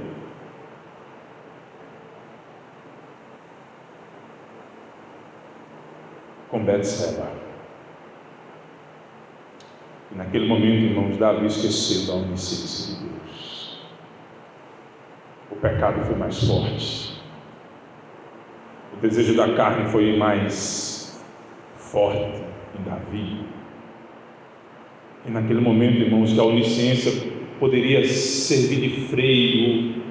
Com 6.49 6.63
Betseba. 6.63 7.42
Naquele 10.15 10.45
momento, 10.45 10.84
irmãos, 10.84 11.17
Davi 11.17 11.47
esqueceu 11.47 12.08
da 12.08 12.21
onisciência 12.21 12.95
de 12.95 13.06
Deus. 13.06 13.80
O 15.52 15.56
pecado 15.56 16.06
foi 16.06 16.15
mais 16.15 16.43
forte. 16.43 17.13
O 18.93 19.02
desejo 19.02 19.36
da 19.36 19.56
carne 19.56 19.89
foi 19.89 20.15
mais 20.15 21.19
forte 21.78 22.43
em 22.80 22.84
Davi. 22.84 23.45
E 25.26 25.32
naquele 25.32 25.62
momento, 25.62 25.97
irmãos, 25.97 26.32
que 26.32 26.39
a 26.39 26.43
onisciência 26.43 27.12
poderia 27.60 28.06
servir 28.08 28.82
de 28.82 29.08
freio 29.08 30.04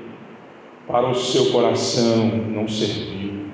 para 0.89 1.09
o 1.09 1.15
seu 1.15 1.53
coração, 1.53 2.27
não 2.49 2.67
serviu. 2.67 3.47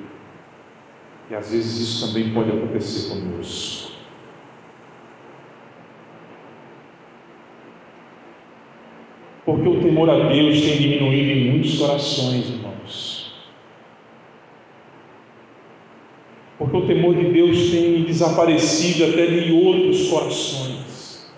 E 1.31 1.35
às 1.35 1.51
vezes 1.51 1.79
isso 1.79 2.07
também 2.07 2.33
pode 2.33 2.51
acontecer 2.51 3.11
conosco. 3.11 3.88
Porque 9.49 9.67
o 9.67 9.81
temor 9.81 10.11
a 10.11 10.29
Deus 10.29 10.61
tem 10.61 10.77
diminuído 10.77 11.31
em 11.31 11.51
muitos 11.53 11.79
corações, 11.79 12.51
irmãos. 12.51 13.33
Porque 16.59 16.77
o 16.77 16.87
temor 16.87 17.15
de 17.15 17.33
Deus 17.33 17.71
tem 17.71 18.03
desaparecido 18.03 19.07
até 19.07 19.25
de 19.25 19.51
outros 19.51 20.11
corações. 20.11 21.33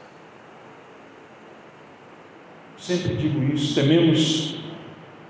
Sempre 2.79 3.15
digo 3.15 3.45
isso, 3.55 3.77
tememos 3.77 4.57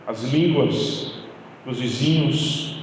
as 0.06 0.24
línguas 0.32 1.20
dos 1.66 1.78
vizinhos, 1.78 2.82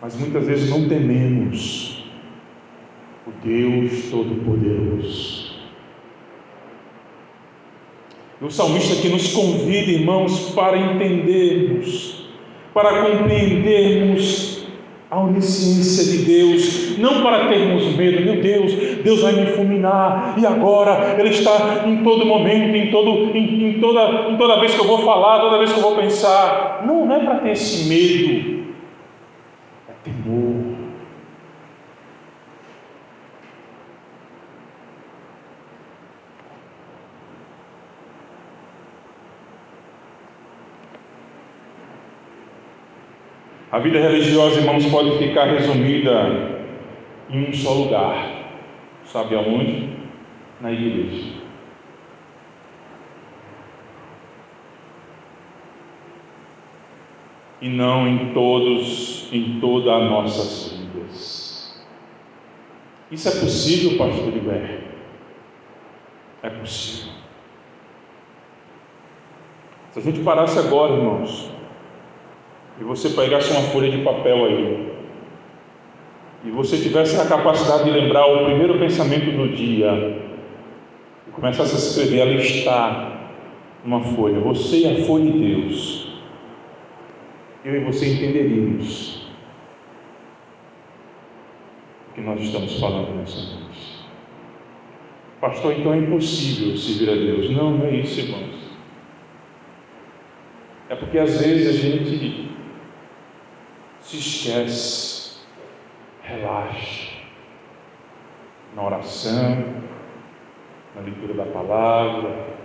mas 0.00 0.16
muitas 0.16 0.46
vezes 0.46 0.70
não 0.70 0.88
tememos 0.88 2.06
o 3.26 3.30
Deus 3.46 4.10
Todo-Poderoso. 4.10 5.39
E 8.40 8.44
o 8.44 8.50
salmista 8.50 9.02
que 9.02 9.08
nos 9.08 9.32
convida, 9.32 9.90
irmãos, 9.90 10.50
para 10.54 10.78
entendermos, 10.78 12.24
para 12.72 13.02
compreendermos 13.02 14.60
a 15.10 15.18
onisciência 15.18 16.16
de 16.16 16.24
Deus, 16.24 16.96
não 16.98 17.20
para 17.20 17.48
termos 17.48 17.84
medo, 17.96 18.22
meu 18.22 18.40
Deus, 18.40 18.72
Deus 19.02 19.20
vai 19.20 19.32
me 19.32 19.46
fulminar, 19.46 20.36
e 20.38 20.46
agora 20.46 21.16
Ele 21.18 21.30
está 21.30 21.82
em 21.86 22.02
todo 22.04 22.24
momento, 22.24 22.76
em, 22.76 22.90
todo, 22.90 23.36
em, 23.36 23.70
em, 23.70 23.80
toda, 23.80 24.30
em 24.30 24.36
toda 24.36 24.60
vez 24.60 24.74
que 24.74 24.80
eu 24.80 24.86
vou 24.86 24.98
falar, 24.98 25.40
toda 25.40 25.58
vez 25.58 25.72
que 25.72 25.78
eu 25.78 25.82
vou 25.82 25.96
pensar. 25.96 26.84
Não, 26.86 27.04
não 27.04 27.16
é 27.16 27.24
para 27.24 27.40
ter 27.40 27.50
esse 27.50 27.88
medo, 27.88 28.66
é 29.88 29.92
temor. 30.04 30.59
A 43.72 43.78
vida 43.78 44.00
religiosa, 44.00 44.60
irmãos, 44.60 44.84
pode 44.86 45.16
ficar 45.18 45.44
resumida 45.44 46.58
em 47.30 47.50
um 47.50 47.54
só 47.54 47.72
lugar. 47.72 48.50
Sabe 49.04 49.36
aonde? 49.36 49.88
Na 50.60 50.72
igreja. 50.72 51.40
E 57.60 57.68
não 57.68 58.08
em 58.08 58.32
todos, 58.32 59.28
em 59.32 59.60
todas 59.60 60.02
as 60.02 60.10
nossas 60.10 60.72
vidas. 60.72 61.86
Isso 63.10 63.28
é 63.28 63.32
possível, 63.32 63.98
pastor 63.98 64.28
Heriberto? 64.28 64.84
É 66.42 66.50
possível. 66.50 67.12
Se 69.92 69.98
a 69.98 70.02
gente 70.02 70.20
parasse 70.20 70.58
agora, 70.58 70.94
irmãos, 70.94 71.50
e 72.80 72.84
você 72.84 73.10
pegasse 73.10 73.52
uma 73.52 73.62
folha 73.62 73.90
de 73.90 73.98
papel 73.98 74.44
aí, 74.46 74.92
e 76.44 76.50
você 76.50 76.78
tivesse 76.78 77.20
a 77.20 77.26
capacidade 77.26 77.84
de 77.84 77.90
lembrar 77.90 78.26
o 78.26 78.46
primeiro 78.46 78.78
pensamento 78.78 79.30
do 79.36 79.54
dia, 79.54 80.22
e 81.28 81.30
começasse 81.32 81.74
a 81.74 81.78
escrever, 81.78 82.22
a 82.22 82.24
listar 82.24 83.30
uma 83.84 84.00
folha, 84.00 84.40
você 84.40 84.78
e 84.78 84.86
a 84.86 85.04
folha 85.04 85.30
de 85.30 85.38
Deus, 85.38 86.08
eu 87.64 87.76
e 87.76 87.84
você 87.84 88.14
entenderíamos 88.14 89.26
o 92.10 92.14
que 92.14 92.20
nós 92.22 92.40
estamos 92.40 92.80
falando 92.80 93.14
nessa 93.16 93.36
noite. 93.36 94.00
Pastor, 95.40 95.72
então 95.72 95.92
é 95.92 95.98
impossível 95.98 96.76
servir 96.76 97.10
a 97.10 97.14
Deus. 97.14 97.50
Não, 97.50 97.70
não 97.70 97.86
é 97.86 97.96
isso, 97.96 98.20
irmãos. 98.20 98.60
É 100.90 100.94
porque 100.94 101.18
às 101.18 101.40
vezes 101.40 101.68
a 101.68 101.72
gente 101.72 102.49
se 104.10 104.16
esquece, 104.16 105.38
relaxa 106.22 107.10
na 108.74 108.84
oração, 108.84 109.64
na 110.96 111.02
leitura 111.02 111.34
da 111.34 111.44
palavra. 111.44 112.58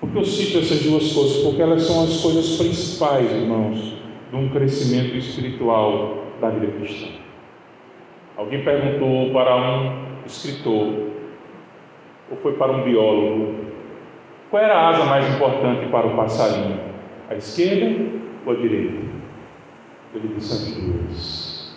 Por 0.00 0.10
que 0.10 0.18
eu 0.18 0.24
cito 0.24 0.58
essas 0.58 0.82
duas 0.82 1.12
coisas? 1.12 1.44
Porque 1.44 1.62
elas 1.62 1.82
são 1.82 2.04
as 2.04 2.20
coisas 2.20 2.56
principais, 2.56 3.30
irmãos, 3.30 3.96
de 4.30 4.36
um 4.36 4.48
crescimento 4.48 5.16
espiritual 5.16 6.24
da 6.40 6.50
vida 6.50 6.72
cristã. 6.72 7.06
Alguém 8.36 8.64
perguntou 8.64 9.32
para 9.32 9.56
um 9.56 10.26
escritor 10.26 11.12
ou 12.30 12.36
foi 12.42 12.54
para 12.54 12.72
um 12.72 12.82
biólogo? 12.82 13.63
Qual 14.54 14.62
era 14.62 14.78
a 14.78 14.88
asa 14.90 15.04
mais 15.06 15.34
importante 15.34 15.88
para 15.88 16.06
o 16.06 16.14
passarinho? 16.14 16.78
A 17.28 17.34
esquerda 17.34 18.06
ou 18.46 18.52
a 18.52 18.56
direita? 18.56 19.02
Ele 20.14 20.28
disse 20.28 20.52
as 20.52 20.74
duas. 20.76 21.76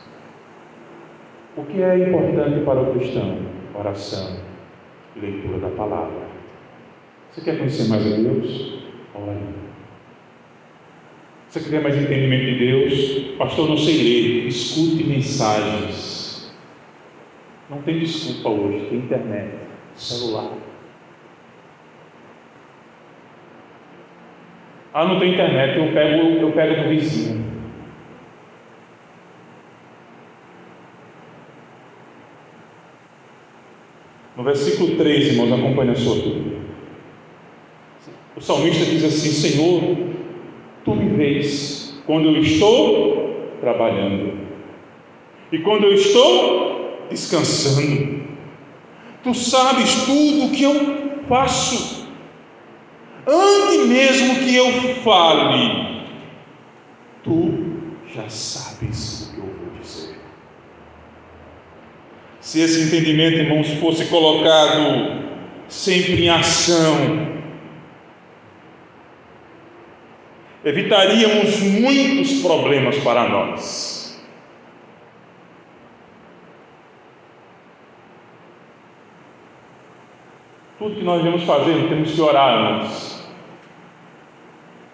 O 1.55 1.63
que 1.63 1.81
é 1.81 2.07
importante 2.07 2.63
para 2.63 2.79
o 2.79 2.93
cristão? 2.93 3.39
Oração, 3.73 4.37
leitura 5.19 5.57
da 5.57 5.69
palavra. 5.69 6.27
Você 7.31 7.41
quer 7.41 7.57
conhecer 7.57 7.89
mais 7.89 8.05
a 8.05 8.15
Deus? 8.15 8.83
Ore. 9.15 9.39
Você 11.49 11.71
quer 11.71 11.81
mais 11.81 11.97
entendimento 11.97 12.45
de 12.45 12.59
Deus? 12.59 13.37
Pastor, 13.39 13.69
não 13.69 13.77
sei 13.77 13.97
ler. 14.03 14.47
Escute 14.49 15.03
mensagens. 15.03 16.55
Não 17.71 17.81
tem 17.81 17.97
desculpa 17.97 18.49
hoje, 18.49 18.85
tem 18.91 18.99
internet 18.99 19.55
celular. 19.95 20.66
Ah, 24.97 25.05
não 25.05 25.19
tem 25.19 25.33
internet, 25.33 25.77
eu 25.77 25.93
pego, 25.93 26.27
eu 26.41 26.51
pego 26.53 26.81
do 26.81 26.89
vizinho. 26.89 27.45
No 34.35 34.41
versículo 34.41 34.95
3, 34.95 35.27
irmãos, 35.27 35.53
acompanha 35.53 35.91
a 35.91 35.95
sua 35.95 36.15
Bíblia. 36.15 36.57
O 38.35 38.41
salmista 38.41 38.85
diz 38.85 39.03
assim: 39.03 39.29
Senhor, 39.29 39.97
tu 40.83 40.95
me 40.95 41.15
vês 41.15 42.01
quando 42.07 42.29
eu 42.29 42.41
estou 42.41 43.51
trabalhando 43.61 44.47
e 45.51 45.59
quando 45.59 45.83
eu 45.83 45.93
estou 45.93 47.05
descansando. 47.07 48.19
Tu 49.23 49.31
sabes 49.35 50.05
tudo 50.07 50.45
o 50.47 50.49
que 50.49 50.63
eu 50.63 51.21
faço. 51.29 51.96
Antes 53.29 53.85
mesmo 53.87 54.35
que 54.39 54.55
eu 54.55 54.95
fale, 55.03 56.05
tu 57.25 57.67
já 58.15 58.29
sabes 58.29 59.23
o 59.23 59.33
que 59.33 59.39
eu 59.39 59.45
vou 59.45 59.81
dizer. 59.81 60.17
Se 62.39 62.61
esse 62.61 62.83
entendimento, 62.83 63.35
irmãos, 63.35 63.67
fosse 63.81 64.05
colocado 64.05 65.25
sempre 65.67 66.23
em 66.23 66.29
ação, 66.29 67.27
evitaríamos 70.63 71.59
muitos 71.59 72.41
problemas 72.41 72.97
para 72.99 73.27
nós. 73.27 74.25
Tudo 80.79 80.95
que 80.95 81.03
nós 81.03 81.21
vamos 81.21 81.43
fazer, 81.43 81.89
temos 81.89 82.13
que 82.13 82.21
orar 82.21 82.83
antes. 82.83 83.16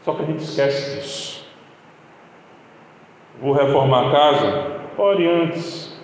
Só 0.04 0.14
que 0.14 0.24
a 0.24 0.26
gente 0.26 0.44
esquece 0.44 0.96
disso. 0.96 1.46
Vou 3.42 3.54
reformar 3.54 4.08
a 4.08 4.12
casa? 4.12 4.72
Ore 4.98 5.28
antes. 5.28 5.98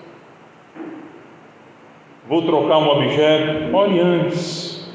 Vou 2.28 2.44
trocar 2.44 2.78
um 2.78 2.90
objeto? 2.90 3.76
Ore 3.76 4.00
antes. 4.00 4.90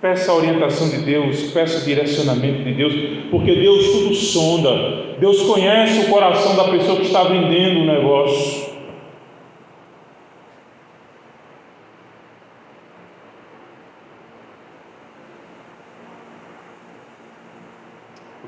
Peça 0.00 0.32
a 0.32 0.34
orientação 0.34 0.88
de 0.88 0.98
Deus, 0.98 1.52
peça 1.52 1.80
o 1.80 1.84
direcionamento 1.84 2.64
de 2.64 2.74
Deus, 2.74 2.92
porque 3.30 3.54
Deus 3.54 3.86
tudo 3.92 4.14
sonda. 4.14 5.16
Deus 5.20 5.42
conhece 5.42 6.00
o 6.00 6.10
coração 6.10 6.56
da 6.56 6.64
pessoa 6.64 6.96
que 6.96 7.06
está 7.06 7.22
vendendo 7.22 7.80
o 7.80 7.86
negócio. 7.86 8.71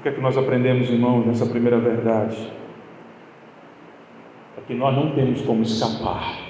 Que 0.04 0.10
é 0.10 0.12
que 0.12 0.20
nós 0.20 0.36
aprendemos, 0.36 0.90
irmãos, 0.90 1.24
nessa 1.24 1.46
primeira 1.46 1.78
verdade? 1.78 2.36
É 4.58 4.60
que 4.66 4.74
nós 4.74 4.94
não 4.94 5.14
temos 5.14 5.40
como 5.40 5.62
escapar 5.62 6.40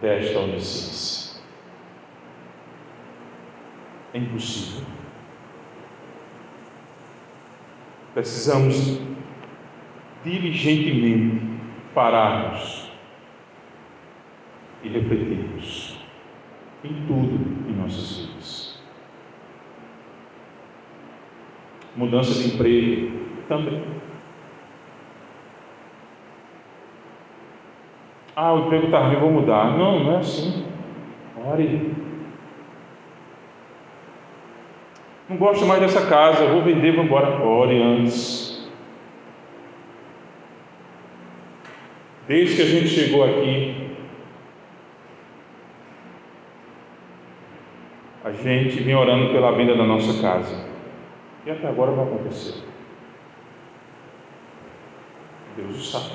desta 0.00 0.38
onisciência. 0.40 1.42
É 4.14 4.18
impossível. 4.18 4.86
Precisamos 8.14 8.98
diligentemente 10.24 11.44
pararmos 11.94 12.90
e 14.82 14.88
refletirmos 14.88 15.98
em 16.82 16.94
tudo 17.06 17.68
em 17.68 17.74
nossas 17.74 18.20
vidas. 18.20 18.33
Mudança 21.96 22.34
de 22.34 22.54
emprego 22.54 23.12
também. 23.48 23.82
Ah, 28.36 28.52
o 28.52 28.66
emprego 28.66 28.86
está 28.86 28.98
ruim, 28.98 29.16
vou 29.16 29.30
mudar. 29.30 29.76
Não, 29.78 30.02
não 30.02 30.14
é 30.14 30.16
assim. 30.18 30.64
Ore. 31.46 31.94
Não 35.28 35.36
gosto 35.36 35.64
mais 35.66 35.80
dessa 35.80 36.06
casa, 36.06 36.46
vou 36.48 36.62
vender, 36.62 36.92
vou 36.92 37.04
embora. 37.04 37.40
Ore 37.42 37.80
antes. 37.80 38.68
Desde 42.26 42.56
que 42.56 42.62
a 42.62 42.66
gente 42.66 42.88
chegou 42.88 43.22
aqui, 43.22 43.90
a 48.24 48.32
gente 48.32 48.82
vem 48.82 48.96
orando 48.96 49.30
pela 49.32 49.52
venda 49.52 49.76
da 49.76 49.84
nossa 49.84 50.20
casa. 50.22 50.73
E 51.46 51.50
até 51.50 51.68
agora 51.68 51.92
não 51.92 52.04
aconteceu. 52.04 52.54
Deus 55.56 55.76
o 55.76 55.82
sabe. 55.82 56.14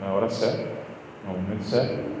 Não 0.00 0.08
é 0.08 0.12
hora 0.12 0.28
certa, 0.28 0.70
não 1.24 1.34
é 1.34 1.36
momento 1.36 1.64
certo. 1.64 2.18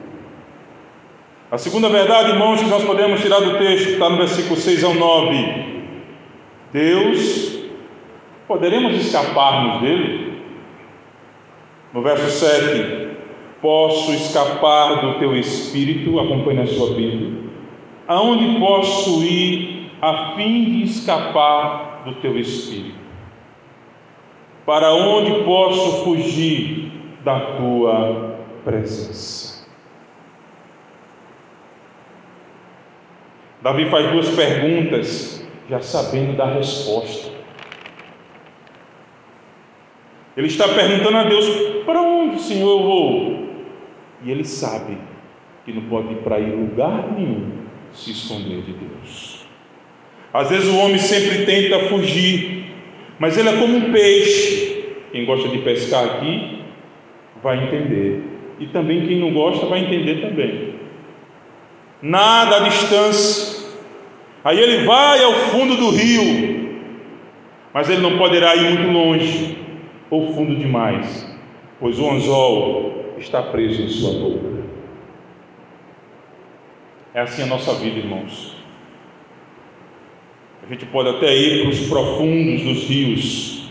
A 1.50 1.56
segunda 1.56 1.88
verdade, 1.88 2.30
irmãos, 2.30 2.60
que 2.60 2.68
nós 2.68 2.84
podemos 2.84 3.20
tirar 3.20 3.40
do 3.40 3.58
texto, 3.58 3.90
está 3.90 4.10
no 4.10 4.16
versículo 4.18 4.56
6 4.56 4.84
ao 4.84 4.94
9. 4.94 5.78
Deus, 6.72 7.58
poderemos 8.46 8.94
escaparmos 8.94 9.80
dele? 9.80 10.42
No 11.94 12.02
verso 12.02 12.28
7, 12.28 13.08
posso 13.62 14.12
escapar 14.12 15.00
do 15.00 15.18
teu 15.18 15.34
espírito, 15.36 16.20
acompanhe 16.20 16.60
a 16.60 16.66
sua 16.66 16.94
Bíblia. 16.94 17.48
Aonde 18.06 18.58
posso 18.58 19.22
ir 19.24 19.77
a 20.00 20.34
fim 20.36 20.64
de 20.64 20.84
escapar 20.84 22.02
do 22.04 22.14
teu 22.16 22.38
espírito? 22.38 22.98
Para 24.64 24.92
onde 24.92 25.44
posso 25.44 26.04
fugir 26.04 26.92
da 27.24 27.40
tua 27.56 28.38
presença? 28.64 29.66
Davi 33.62 33.90
faz 33.90 34.12
duas 34.12 34.28
perguntas, 34.30 35.44
já 35.68 35.80
sabendo 35.80 36.36
da 36.36 36.46
resposta. 36.46 37.32
Ele 40.36 40.46
está 40.46 40.68
perguntando 40.68 41.16
a 41.16 41.24
Deus: 41.24 41.46
para 41.84 42.00
onde, 42.00 42.40
Senhor, 42.40 42.70
eu 42.70 42.82
vou? 42.84 43.48
E 44.22 44.30
ele 44.30 44.44
sabe 44.44 44.96
que 45.64 45.72
não 45.72 45.82
pode 45.88 46.12
ir 46.12 46.18
para 46.18 46.38
ir 46.38 46.54
lugar 46.54 47.10
nenhum 47.12 47.50
se 47.92 48.12
esconder 48.12 48.62
de 48.62 48.72
Deus. 48.72 49.47
Às 50.32 50.50
vezes 50.50 50.68
o 50.68 50.78
homem 50.78 50.98
sempre 50.98 51.46
tenta 51.46 51.88
fugir, 51.88 52.66
mas 53.18 53.36
ele 53.36 53.48
é 53.48 53.56
como 53.56 53.76
um 53.76 53.92
peixe. 53.92 54.84
Quem 55.10 55.24
gosta 55.24 55.48
de 55.48 55.58
pescar 55.58 56.04
aqui 56.04 56.58
vai 57.42 57.64
entender, 57.64 58.22
e 58.58 58.66
também 58.66 59.06
quem 59.06 59.18
não 59.18 59.32
gosta 59.32 59.66
vai 59.66 59.80
entender 59.80 60.20
também. 60.20 60.74
Nada 62.02 62.56
à 62.56 62.58
distância. 62.60 63.66
Aí 64.44 64.58
ele 64.58 64.84
vai 64.84 65.22
ao 65.22 65.32
fundo 65.32 65.76
do 65.76 65.90
rio, 65.90 66.80
mas 67.72 67.88
ele 67.88 68.02
não 68.02 68.18
poderá 68.18 68.54
ir 68.54 68.78
muito 68.78 68.92
longe 68.92 69.58
ou 70.10 70.32
fundo 70.34 70.54
demais, 70.54 71.26
pois 71.80 71.98
o 71.98 72.10
anzol 72.10 73.14
está 73.18 73.42
preso 73.42 73.82
em 73.82 73.88
sua 73.88 74.12
boca. 74.12 74.48
É 77.14 77.20
assim 77.20 77.42
a 77.42 77.46
nossa 77.46 77.74
vida, 77.74 77.98
irmãos. 77.98 78.57
A 80.62 80.70
gente 80.70 80.86
pode 80.86 81.08
até 81.08 81.34
ir 81.34 81.62
para 81.62 81.70
os 81.70 81.88
profundos 81.88 82.62
dos 82.62 82.88
rios, 82.88 83.70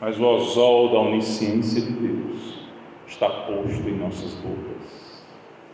mas 0.00 0.18
o 0.18 0.36
anzol 0.36 0.90
da 0.90 0.98
onisciência 1.00 1.82
de 1.82 1.92
Deus 1.92 2.68
está 3.06 3.28
posto 3.28 3.88
em 3.88 3.96
nossas 3.96 4.34
bocas. 4.34 5.22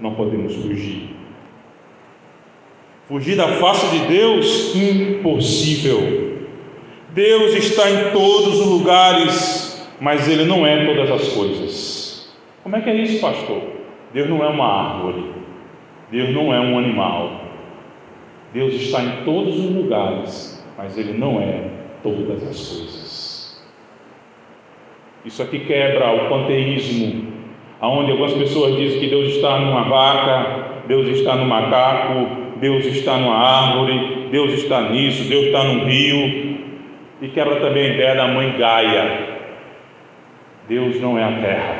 Não 0.00 0.14
podemos 0.14 0.54
fugir. 0.56 1.14
Fugir 3.06 3.36
da 3.36 3.48
face 3.58 3.98
de 3.98 4.06
Deus? 4.06 4.74
Impossível. 4.74 6.24
Deus 7.10 7.54
está 7.54 7.90
em 7.90 8.10
todos 8.12 8.60
os 8.60 8.66
lugares, 8.66 9.88
mas 10.00 10.26
Ele 10.26 10.44
não 10.44 10.66
é 10.66 10.84
todas 10.86 11.10
as 11.10 11.28
coisas. 11.28 12.34
Como 12.62 12.74
é 12.74 12.80
que 12.80 12.90
é 12.90 12.96
isso, 12.96 13.20
pastor? 13.20 13.62
Deus 14.12 14.28
não 14.28 14.42
é 14.42 14.48
uma 14.48 14.66
árvore, 14.66 15.32
Deus 16.10 16.30
não 16.30 16.52
é 16.52 16.58
um 16.58 16.78
animal. 16.78 17.43
Deus 18.54 18.72
está 18.74 19.02
em 19.02 19.24
todos 19.24 19.58
os 19.58 19.74
lugares, 19.74 20.64
mas 20.78 20.96
Ele 20.96 21.18
não 21.18 21.40
é 21.40 21.64
todas 22.04 22.40
as 22.44 22.68
coisas. 22.68 23.64
Isso 25.24 25.42
aqui 25.42 25.58
quebra 25.58 26.12
o 26.12 26.28
panteísmo, 26.28 27.32
aonde 27.80 28.12
algumas 28.12 28.32
pessoas 28.34 28.76
dizem 28.76 29.00
que 29.00 29.08
Deus 29.08 29.34
está 29.34 29.58
numa 29.58 29.82
vaca, 29.88 30.84
Deus 30.86 31.08
está 31.08 31.34
no 31.34 31.46
macaco, 31.46 32.58
Deus 32.60 32.86
está 32.86 33.16
numa 33.16 33.36
árvore, 33.36 34.28
Deus 34.30 34.52
está 34.52 34.82
nisso, 34.88 35.28
Deus 35.28 35.46
está 35.46 35.64
num 35.64 35.84
rio, 35.84 36.58
e 37.22 37.28
quebra 37.34 37.56
também 37.56 37.90
a 37.90 37.94
ideia 37.94 38.14
da 38.14 38.28
mãe 38.28 38.56
Gaia. 38.56 39.34
Deus 40.68 41.00
não 41.00 41.18
é 41.18 41.24
a 41.24 41.40
terra, 41.40 41.76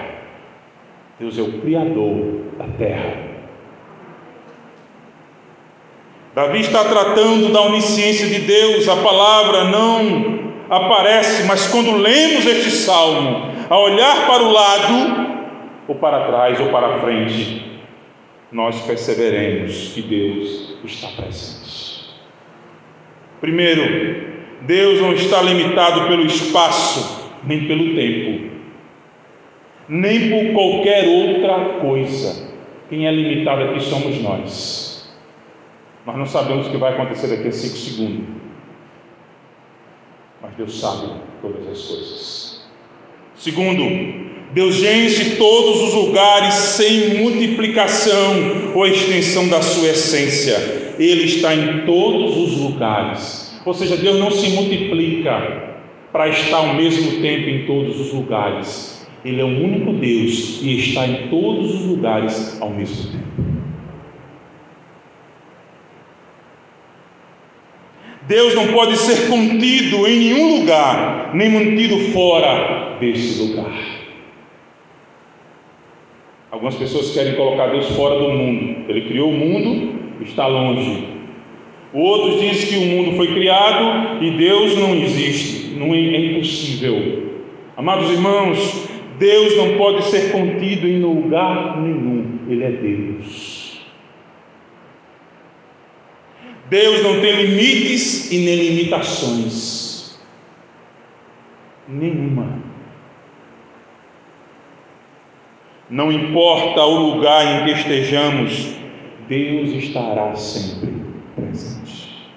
Deus 1.21 1.39
é 1.39 1.43
o 1.43 1.61
Criador 1.61 2.47
da 2.59 2.67
terra. 2.77 3.24
Davi 6.35 6.61
está 6.61 6.85
tratando 6.85 7.53
da 7.53 7.63
onisciência 7.63 8.27
de 8.27 8.41
Deus, 8.41 8.89
a 8.89 8.97
palavra 8.97 9.65
não 9.65 10.53
aparece, 10.69 11.45
mas 11.45 11.69
quando 11.69 11.97
lemos 11.97 12.45
este 12.45 12.73
salmo, 12.73 13.53
a 13.71 13.79
olhar 13.79 14.27
para 14.27 14.43
o 14.43 14.51
lado, 14.51 15.45
ou 15.87 15.95
para 15.95 16.27
trás, 16.27 16.59
ou 16.59 16.71
para 16.71 16.99
frente, 16.99 17.65
nós 18.51 18.81
perceberemos 18.81 19.93
que 19.95 20.03
Deus 20.03 20.77
está 20.85 21.09
presente. 21.09 22.15
Primeiro, 23.41 24.35
Deus 24.63 25.01
não 25.01 25.13
está 25.13 25.41
limitado 25.41 26.09
pelo 26.09 26.27
espaço, 26.27 27.31
nem 27.45 27.67
pelo 27.69 27.95
tempo, 27.95 28.51
nem 29.89 30.31
por 30.31 30.53
qualquer 30.53 31.07
outra 31.07 31.79
coisa. 31.81 32.53
Quem 32.89 33.07
é 33.07 33.13
limitado 33.13 33.63
aqui 33.63 33.81
somos 33.81 34.21
nós. 34.21 34.94
Nós 36.07 36.17
não 36.17 36.27
sabemos 36.27 36.67
o 36.67 36.71
que 36.71 36.77
vai 36.77 36.95
acontecer 36.95 37.29
daqui 37.29 37.49
a 37.49 37.53
cinco 37.53 37.77
segundos, 37.77 38.27
mas 40.43 40.55
Deus 40.57 40.79
sabe 40.79 41.13
todas 41.41 41.67
as 41.67 41.83
coisas. 41.83 42.69
Segundo, 43.37 43.83
Deus 44.53 44.77
enche 44.83 45.37
todos 45.37 45.83
os 45.83 45.95
lugares 45.95 46.55
sem 46.55 47.23
multiplicação 47.23 48.73
ou 48.75 48.87
extensão 48.87 49.49
da 49.49 49.63
sua 49.63 49.89
essência. 49.89 50.95
Ele 50.99 51.25
está 51.25 51.55
em 51.55 51.87
todos 51.87 52.37
os 52.37 52.59
lugares 52.59 53.45
ou 53.65 53.73
seja, 53.73 53.97
Deus 53.97 54.19
não 54.19 54.31
se 54.31 54.51
multiplica 54.51 55.75
para 56.13 56.29
estar 56.29 56.59
ao 56.59 56.75
mesmo 56.75 57.23
tempo 57.23 57.49
em 57.49 57.67
todos 57.67 57.99
os 57.99 58.13
lugares. 58.13 59.07
Ele 59.25 59.41
é 59.41 59.45
o 59.45 59.65
único 59.65 59.95
Deus 59.95 60.61
e 60.63 60.79
está 60.79 61.07
em 61.07 61.29
todos 61.29 61.75
os 61.75 61.87
lugares 61.87 62.61
ao 62.61 62.71
mesmo 62.71 63.11
tempo. 63.11 63.34
Deus 68.27 68.55
não 68.55 68.69
pode 68.69 68.97
ser 68.97 69.29
contido 69.29 70.07
em 70.07 70.19
nenhum 70.19 70.61
lugar, 70.61 71.31
nem 71.35 71.51
mantido 71.51 71.99
fora 72.13 72.97
desse 72.99 73.43
lugar. 73.43 73.95
Algumas 76.51 76.77
pessoas 76.77 77.13
querem 77.13 77.35
colocar 77.35 77.67
Deus 77.67 77.91
fora 77.91 78.19
do 78.19 78.31
mundo. 78.31 78.85
Ele 78.89 79.03
criou 79.03 79.29
o 79.29 79.33
mundo, 79.33 80.01
está 80.23 80.47
longe. 80.47 81.09
Outros 81.93 82.41
dizem 82.41 82.69
que 82.69 82.85
o 82.85 82.89
mundo 82.89 83.17
foi 83.17 83.35
criado 83.35 84.25
e 84.25 84.31
Deus 84.31 84.77
não 84.79 84.95
existe, 84.95 85.75
não 85.77 85.95
é, 85.95 85.99
é 85.99 86.33
impossível. 86.33 87.25
Amados 87.77 88.11
irmãos, 88.11 88.89
Deus 89.19 89.57
não 89.57 89.77
pode 89.77 90.05
ser 90.07 90.33
contido 90.33 90.89
em 90.89 91.01
lugar 91.01 91.81
nenhum, 91.81 92.39
Ele 92.49 92.65
é 92.65 92.71
Deus. 92.71 93.64
Deus 96.69 97.03
não 97.03 97.21
tem 97.21 97.43
limites 97.43 98.31
e 98.33 98.39
nem 98.39 98.57
limitações, 98.57 100.19
nenhuma. 101.87 102.63
Não 105.91 106.11
importa 106.11 106.83
o 106.83 107.15
lugar 107.15 107.45
em 107.45 107.65
que 107.67 107.73
estejamos, 107.73 108.75
Deus 109.29 109.71
estará 109.71 110.35
sempre 110.35 110.93
presente. 111.37 112.31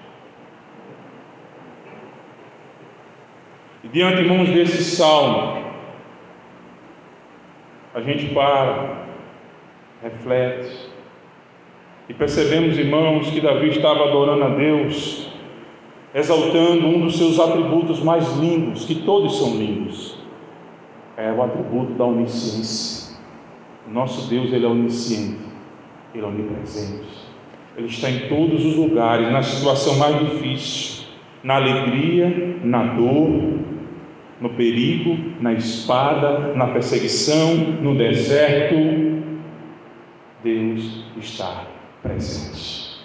E 3.82 3.88
diante, 3.88 4.20
irmãos, 4.20 4.50
desse 4.50 4.84
salmo, 4.84 5.64
a 7.94 8.00
gente 8.02 8.26
para, 8.34 9.06
reflete, 10.02 10.87
e 12.08 12.14
percebemos, 12.14 12.78
irmãos, 12.78 13.30
que 13.30 13.40
Davi 13.40 13.68
estava 13.68 14.04
adorando 14.04 14.44
a 14.44 14.48
Deus, 14.48 15.28
exaltando 16.14 16.86
um 16.86 17.00
dos 17.00 17.18
seus 17.18 17.38
atributos 17.38 18.02
mais 18.02 18.36
lindos, 18.38 18.86
que 18.86 18.94
todos 18.94 19.38
são 19.38 19.56
lindos, 19.56 20.18
é 21.18 21.30
o 21.30 21.42
atributo 21.42 21.92
da 21.92 22.06
onisciência. 22.06 23.18
Nosso 23.92 24.28
Deus, 24.28 24.52
Ele 24.52 24.64
é 24.64 24.68
onisciente, 24.68 25.38
Ele 26.14 26.24
é 26.24 26.26
onipresente, 26.26 27.08
Ele 27.76 27.88
está 27.88 28.08
em 28.10 28.28
todos 28.28 28.64
os 28.64 28.76
lugares, 28.76 29.30
na 29.30 29.42
situação 29.42 29.96
mais 29.96 30.18
difícil, 30.18 31.04
na 31.42 31.56
alegria, 31.56 32.56
na 32.64 32.94
dor, 32.94 33.58
no 34.40 34.50
perigo, 34.50 35.18
na 35.40 35.52
espada, 35.52 36.54
na 36.54 36.68
perseguição, 36.68 37.54
no 37.82 37.94
deserto, 37.94 38.76
Deus 40.42 41.04
está 41.18 41.77
presente. 42.08 42.98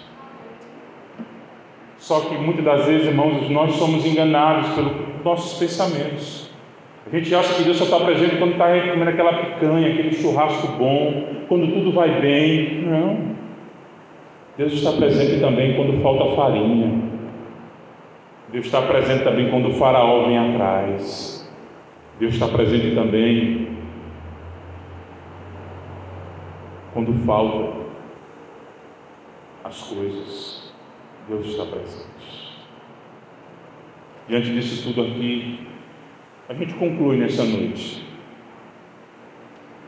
Só 1.98 2.20
que 2.20 2.34
muitas 2.36 2.64
das 2.64 2.86
vezes, 2.86 3.06
irmãos, 3.06 3.48
nós 3.50 3.74
somos 3.76 4.04
enganados 4.04 4.70
pelos 4.74 4.92
nossos 5.24 5.58
pensamentos. 5.58 6.50
A 7.06 7.16
gente 7.16 7.34
acha 7.34 7.54
que 7.54 7.62
Deus 7.62 7.76
só 7.76 7.84
está 7.84 8.00
presente 8.00 8.36
quando 8.36 8.52
está 8.52 8.66
comendo 8.66 9.10
aquela 9.10 9.32
picanha, 9.34 9.88
aquele 9.88 10.12
churrasco 10.12 10.66
bom, 10.78 11.44
quando 11.48 11.72
tudo 11.72 11.92
vai 11.92 12.20
bem. 12.20 12.82
Não. 12.82 13.34
Deus 14.56 14.72
está 14.72 14.92
presente 14.92 15.40
também 15.40 15.74
quando 15.74 16.00
falta 16.02 16.36
farinha, 16.36 17.02
Deus 18.52 18.66
está 18.66 18.82
presente 18.82 19.24
também 19.24 19.50
quando 19.50 19.70
o 19.70 19.74
faraó 19.74 20.26
vem 20.26 20.38
atrás. 20.38 21.50
Deus 22.20 22.34
está 22.34 22.46
presente 22.46 22.94
também 22.94 23.66
quando 26.92 27.12
falta 27.26 27.84
as 29.64 29.80
coisas. 29.82 30.72
Deus 31.28 31.46
está 31.46 31.64
presente. 31.64 32.54
Diante 34.28 34.50
disso 34.52 34.82
tudo 34.84 35.02
aqui, 35.02 35.66
a 36.48 36.54
gente 36.54 36.74
conclui 36.74 37.16
nessa 37.16 37.44
noite. 37.44 38.04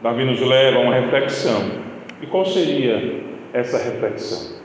Davi 0.02 0.24
nos 0.24 0.40
leva 0.40 0.78
a 0.78 0.80
uma 0.80 0.94
reflexão. 0.94 1.60
E 2.22 2.26
qual 2.26 2.46
seria 2.46 3.22
essa 3.52 3.76
reflexão? 3.78 4.56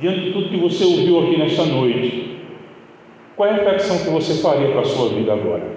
Diante 0.00 0.20
de 0.20 0.32
tudo 0.32 0.50
que 0.50 0.56
você 0.56 0.84
ouviu 0.84 1.20
aqui 1.20 1.38
nesta 1.38 1.64
noite, 1.64 2.40
qual 3.34 3.48
é 3.48 3.52
a 3.52 3.56
reflexão 3.56 3.98
que 3.98 4.10
você 4.10 4.40
faria 4.40 4.70
para 4.70 4.80
a 4.80 4.84
sua 4.84 5.08
vida 5.10 5.32
agora? 5.32 5.75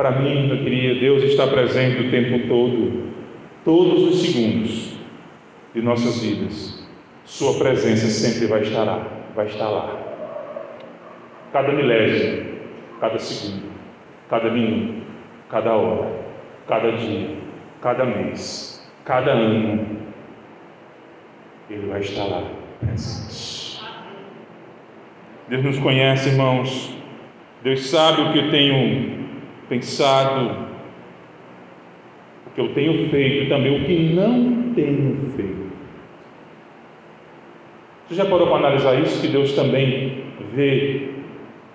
Para 0.00 0.12
mim, 0.12 0.48
eu 0.48 0.56
queria, 0.64 0.98
Deus 0.98 1.24
está 1.24 1.46
presente 1.46 2.00
o 2.00 2.10
tempo 2.10 2.48
todo, 2.48 3.12
todos 3.66 4.02
os 4.04 4.22
segundos 4.22 4.96
de 5.74 5.82
nossas 5.82 6.22
vidas. 6.22 6.88
Sua 7.26 7.58
presença 7.58 8.06
sempre 8.06 8.46
vai 8.46 8.62
estar 8.62 8.84
lá, 8.84 9.06
vai 9.36 9.44
estar 9.44 9.68
lá. 9.68 9.94
Cada 11.52 11.70
milésimo, 11.70 12.46
cada 12.98 13.18
segundo, 13.18 13.70
cada 14.30 14.50
minuto, 14.50 15.02
cada 15.50 15.74
hora, 15.74 16.10
cada 16.66 16.92
dia, 16.92 17.36
cada 17.82 18.06
mês, 18.06 18.90
cada 19.04 19.32
ano, 19.32 19.98
Ele 21.68 21.86
vai 21.88 22.00
estar 22.00 22.24
lá 22.24 22.42
presente. 22.80 23.82
Deus 25.46 25.62
nos 25.62 25.78
conhece, 25.78 26.30
irmãos. 26.30 26.90
Deus 27.62 27.90
sabe 27.90 28.22
o 28.22 28.32
que 28.32 28.38
eu 28.38 28.50
tenho 28.50 29.19
pensado, 29.70 30.66
o 32.44 32.50
que 32.50 32.60
eu 32.60 32.74
tenho 32.74 33.08
feito, 33.08 33.48
também 33.48 33.80
o 33.80 33.84
que 33.86 34.12
não 34.12 34.74
tenho 34.74 35.32
feito. 35.36 35.70
Você 38.08 38.16
já 38.16 38.24
parou 38.24 38.48
para 38.48 38.56
analisar 38.56 39.00
isso? 39.00 39.20
Que 39.20 39.28
Deus 39.28 39.52
também 39.52 40.24
vê. 40.52 41.10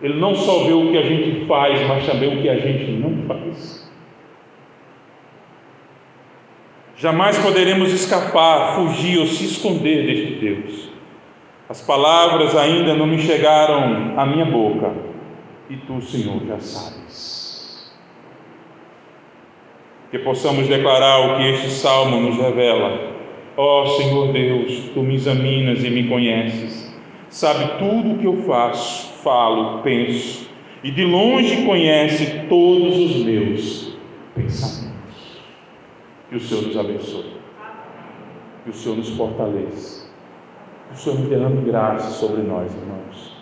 Ele 0.02 0.20
não 0.20 0.36
só 0.36 0.66
vê 0.66 0.74
o 0.74 0.92
que 0.92 0.98
a 0.98 1.04
gente 1.04 1.46
faz, 1.46 1.88
mas 1.88 2.06
também 2.06 2.38
o 2.38 2.42
que 2.42 2.50
a 2.50 2.60
gente 2.60 2.92
não 2.92 3.26
faz. 3.26 3.90
Jamais 6.98 7.38
poderemos 7.40 7.94
escapar, 7.94 8.76
fugir 8.76 9.20
ou 9.20 9.28
se 9.28 9.46
esconder 9.46 10.06
deste 10.06 10.36
Deus. 10.36 10.90
As 11.70 11.82
palavras 11.82 12.56
ainda 12.58 12.94
não 12.94 13.08
me 13.08 13.20
chegaram 13.20 14.20
à 14.20 14.26
minha 14.26 14.46
boca, 14.46 14.94
e 15.70 15.78
tu, 15.78 16.02
Senhor, 16.02 16.46
já 16.46 16.60
sabes 16.60 17.35
que 20.16 20.20
possamos 20.20 20.70
declarar 20.70 21.20
o 21.28 21.38
que 21.38 21.44
este 21.50 21.70
salmo 21.72 22.22
nos 22.22 22.38
revela. 22.38 23.16
Ó 23.58 23.84
oh, 23.84 23.88
Senhor 23.98 24.32
Deus, 24.32 24.90
tu 24.94 25.04
me 25.04 25.16
examinas 25.16 25.84
e 25.84 25.90
me 25.90 26.08
conheces, 26.08 26.96
sabe 27.30 27.78
tudo 27.80 28.14
o 28.14 28.18
que 28.18 28.26
eu 28.26 28.38
faço, 28.44 29.12
falo, 29.22 29.82
penso, 29.82 30.50
e 30.82 30.90
de 30.90 31.04
longe 31.04 31.66
conhece 31.66 32.46
todos 32.48 32.98
os 32.98 33.26
meus 33.26 33.98
pensamentos. 34.34 35.42
Que 36.30 36.38
o 36.38 36.40
Senhor 36.40 36.68
nos 36.68 36.78
abençoe, 36.78 37.34
que 38.64 38.70
o 38.70 38.74
Senhor 38.74 38.96
nos 38.96 39.10
fortaleça, 39.10 40.10
que 40.88 40.96
o 40.96 40.98
Senhor 40.98 41.20
nos 41.20 41.28
derrame 41.28 41.62
graça 41.66 42.12
sobre 42.12 42.42
nós, 42.42 42.74
irmãos. 42.74 43.36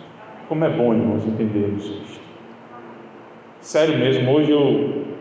Como 0.48 0.64
é 0.64 0.70
bom, 0.70 0.92
irmãos, 0.92 1.24
entendermos 1.24 1.84
isto. 1.84 2.20
Sério 3.60 3.96
mesmo, 3.96 4.32
hoje 4.32 4.50
eu 4.50 5.13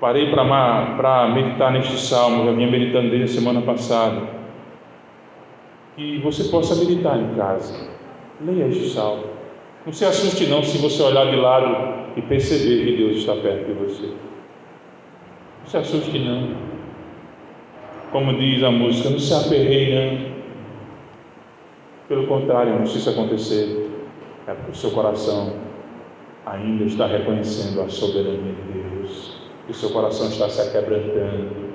Parei 0.00 0.30
para 0.30 1.28
meditar 1.28 1.70
neste 1.70 1.98
salmo, 1.98 2.46
já 2.46 2.52
vinha 2.52 2.70
meditando 2.70 3.10
desde 3.10 3.24
a 3.24 3.40
semana 3.40 3.60
passada. 3.60 4.22
Que 5.94 6.18
você 6.20 6.44
possa 6.44 6.74
meditar 6.76 7.18
em 7.18 7.34
casa. 7.34 7.90
Leia 8.40 8.68
este 8.68 8.88
salmo. 8.88 9.24
Não 9.84 9.92
se 9.92 10.06
assuste 10.06 10.46
não 10.46 10.62
se 10.62 10.78
você 10.78 11.02
olhar 11.02 11.30
de 11.30 11.36
lado 11.36 12.10
e 12.16 12.22
perceber 12.22 12.86
que 12.86 12.96
Deus 12.96 13.18
está 13.18 13.36
perto 13.36 13.66
de 13.66 13.72
você. 13.74 14.06
Não 14.06 15.66
se 15.66 15.76
assuste 15.76 16.18
não. 16.18 16.56
Como 18.10 18.32
diz 18.38 18.62
a 18.62 18.70
música, 18.70 19.10
não 19.10 19.18
se 19.18 19.34
aperreie 19.34 19.94
não. 19.94 20.30
Pelo 22.08 22.26
contrário, 22.26 22.86
se 22.86 22.96
isso 22.96 23.10
acontecer, 23.10 23.90
é 24.46 24.54
porque 24.54 24.72
o 24.72 24.74
seu 24.74 24.90
coração 24.92 25.52
ainda 26.46 26.84
está 26.84 27.06
reconhecendo 27.06 27.82
a 27.82 27.88
soberania 27.88 28.54
de 28.54 28.72
Deus 28.72 28.89
o 29.70 29.74
seu 29.74 29.90
coração 29.90 30.28
está 30.28 30.48
se 30.48 30.60
aquebrantando, 30.60 31.70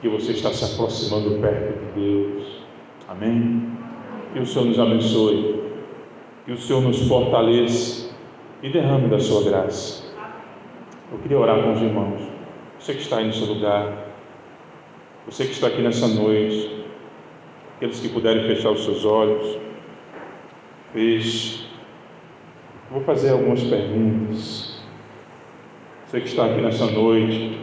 que 0.00 0.08
você 0.08 0.32
está 0.32 0.50
se 0.52 0.64
aproximando 0.64 1.40
perto 1.40 1.78
de 1.78 2.00
Deus. 2.00 2.62
Amém? 3.08 3.76
Que 4.32 4.40
o 4.40 4.46
Senhor 4.46 4.66
nos 4.66 4.78
abençoe, 4.78 5.62
que 6.44 6.52
o 6.52 6.58
Senhor 6.58 6.82
nos 6.82 7.06
fortaleça 7.06 8.10
e 8.62 8.70
derrame 8.70 9.08
da 9.08 9.18
sua 9.18 9.44
graça. 9.44 10.04
Eu 11.12 11.18
queria 11.18 11.38
orar 11.38 11.62
com 11.62 11.72
os 11.72 11.80
irmãos. 11.80 12.22
Você 12.78 12.94
que 12.94 13.00
está 13.00 13.18
aí 13.18 13.26
no 13.26 13.32
seu 13.32 13.46
lugar, 13.46 14.06
você 15.26 15.44
que 15.44 15.52
está 15.52 15.66
aqui 15.66 15.82
nessa 15.82 16.08
noite, 16.08 16.84
aqueles 17.76 18.00
que 18.00 18.08
puderem 18.08 18.44
fechar 18.44 18.70
os 18.70 18.84
seus 18.84 19.04
olhos, 19.04 19.58
feche. 20.92 21.66
Vou 22.90 23.02
fazer 23.02 23.30
algumas 23.30 23.62
perguntas. 23.62 24.69
Você 26.10 26.22
que 26.22 26.26
está 26.26 26.44
aqui 26.44 26.60
nessa 26.60 26.86
noite, 26.86 27.56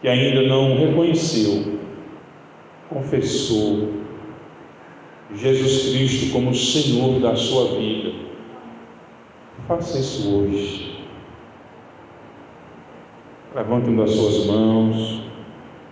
que 0.00 0.06
ainda 0.06 0.42
não 0.42 0.76
reconheceu, 0.76 1.76
confessou 2.88 3.88
Jesus 5.34 5.92
Cristo 5.92 6.32
como 6.32 6.54
Senhor 6.54 7.18
da 7.18 7.34
sua 7.34 7.76
vida, 7.76 8.12
faça 9.66 9.98
isso 9.98 10.32
hoje. 10.36 11.00
Levante 13.52 13.88
uma 13.88 14.04
das 14.04 14.14
suas 14.14 14.46
mãos. 14.46 15.24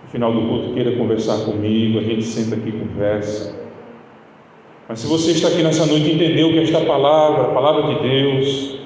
No 0.03 0.09
final 0.09 0.33
do 0.33 0.47
culto, 0.47 0.73
queira 0.73 0.95
conversar 0.95 1.43
comigo. 1.43 1.99
A 1.99 2.03
gente 2.03 2.23
senta 2.23 2.55
aqui 2.55 2.69
e 2.69 2.79
conversa. 2.79 3.59
Mas 4.87 4.99
se 4.99 5.07
você 5.07 5.31
está 5.31 5.49
aqui 5.49 5.61
nessa 5.61 5.85
noite 5.85 6.07
e 6.07 6.13
entendeu 6.13 6.49
que 6.51 6.59
esta 6.59 6.79
palavra, 6.79 7.41
a 7.41 7.53
palavra 7.53 7.93
de 7.93 8.01
Deus, 8.07 8.79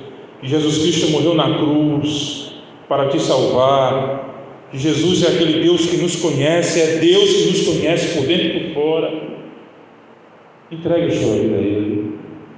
que 0.44 0.50
Jesus 0.50 0.80
Cristo 0.80 1.12
morreu 1.12 1.36
na 1.36 1.58
cruz 1.58 2.54
para 2.90 3.08
te 3.08 3.18
salvar, 3.18 4.68
que 4.70 4.78
Jesus 4.78 5.24
é 5.24 5.28
aquele 5.30 5.64
Deus 5.64 5.86
que 5.86 5.96
nos 5.96 6.18
conhece, 6.18 6.82
é 6.82 6.98
Deus 6.98 7.32
que 7.32 7.46
nos 7.52 7.68
conhece 7.68 8.18
por 8.18 8.28
dentro 8.28 8.48
e 8.48 8.74
por 8.74 8.74
fora. 8.74 9.14
Entregue 10.70 11.08
a 11.08 11.12
sua 11.12 11.36
vida 11.36 11.56
a 11.56 11.60
Ele 11.60 12.18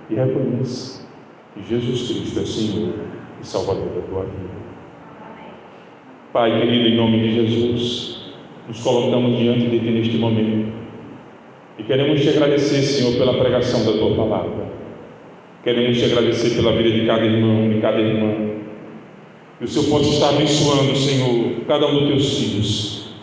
e 0.09 0.15
reconheça 0.15 1.05
que 1.53 1.69
Jesus 1.69 2.07
Cristo 2.09 2.39
é 2.39 2.45
Senhor 2.45 2.93
e 3.39 3.45
Salvador 3.45 3.89
da 3.89 4.01
tua 4.01 4.23
vida. 4.23 4.55
Pai 6.33 6.59
querido, 6.59 6.87
em 6.87 6.95
nome 6.95 7.19
de 7.19 7.33
Jesus, 7.35 8.33
nos 8.67 8.79
colocamos 8.79 9.37
diante 9.37 9.67
de 9.67 9.79
Ti 9.79 9.91
neste 9.91 10.17
momento 10.17 10.73
e 11.77 11.83
queremos 11.83 12.19
te 12.19 12.29
agradecer, 12.29 12.81
Senhor, 12.81 13.15
pela 13.15 13.37
pregação 13.37 13.85
da 13.85 13.91
Tua 13.99 14.15
palavra. 14.15 14.64
Queremos 15.65 15.97
te 15.97 16.05
agradecer 16.05 16.55
pela 16.55 16.73
vida 16.73 16.91
de 16.91 17.07
cada 17.07 17.25
irmão, 17.25 17.67
de 17.67 17.81
cada 17.81 17.99
irmã. 17.99 18.35
Que 19.57 19.65
o 19.65 19.67
Senhor 19.67 19.89
possa 19.89 20.09
estar 20.11 20.29
abençoando, 20.29 20.95
Senhor, 20.95 21.65
cada 21.67 21.87
um 21.87 22.01
dos 22.01 22.07
teus 22.07 22.37
filhos. 22.37 23.15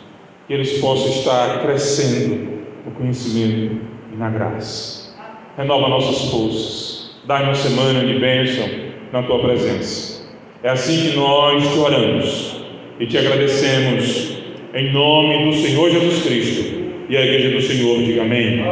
Que 0.49 0.55
eles 0.55 0.81
possam 0.81 1.09
estar 1.11 1.63
crescendo 1.63 2.59
no 2.85 2.91
conhecimento 2.91 3.77
e 4.13 4.17
na 4.17 4.29
graça. 4.29 5.15
Renova 5.57 5.87
nossas 5.87 6.33
forças. 6.33 7.17
Dá 7.27 7.45
uma 7.45 7.55
semana 7.55 8.05
de 8.05 8.19
bênção 8.19 8.69
na 9.13 9.23
tua 9.23 9.39
presença. 9.39 10.29
É 10.65 10.71
assim 10.71 11.11
que 11.11 11.17
nós 11.17 11.63
te 11.73 11.79
oramos 11.79 12.57
e 12.99 13.07
te 13.07 13.19
agradecemos 13.19 14.37
em 14.75 14.93
nome 14.93 15.45
do 15.45 15.53
Senhor 15.59 15.91
Jesus 15.91 16.25
Cristo. 16.25 16.83
E 17.09 17.17
a 17.17 17.25
igreja 17.25 17.51
do 17.51 17.63
Senhor 17.63 18.03
diga 18.03 18.23
amém. 18.23 18.65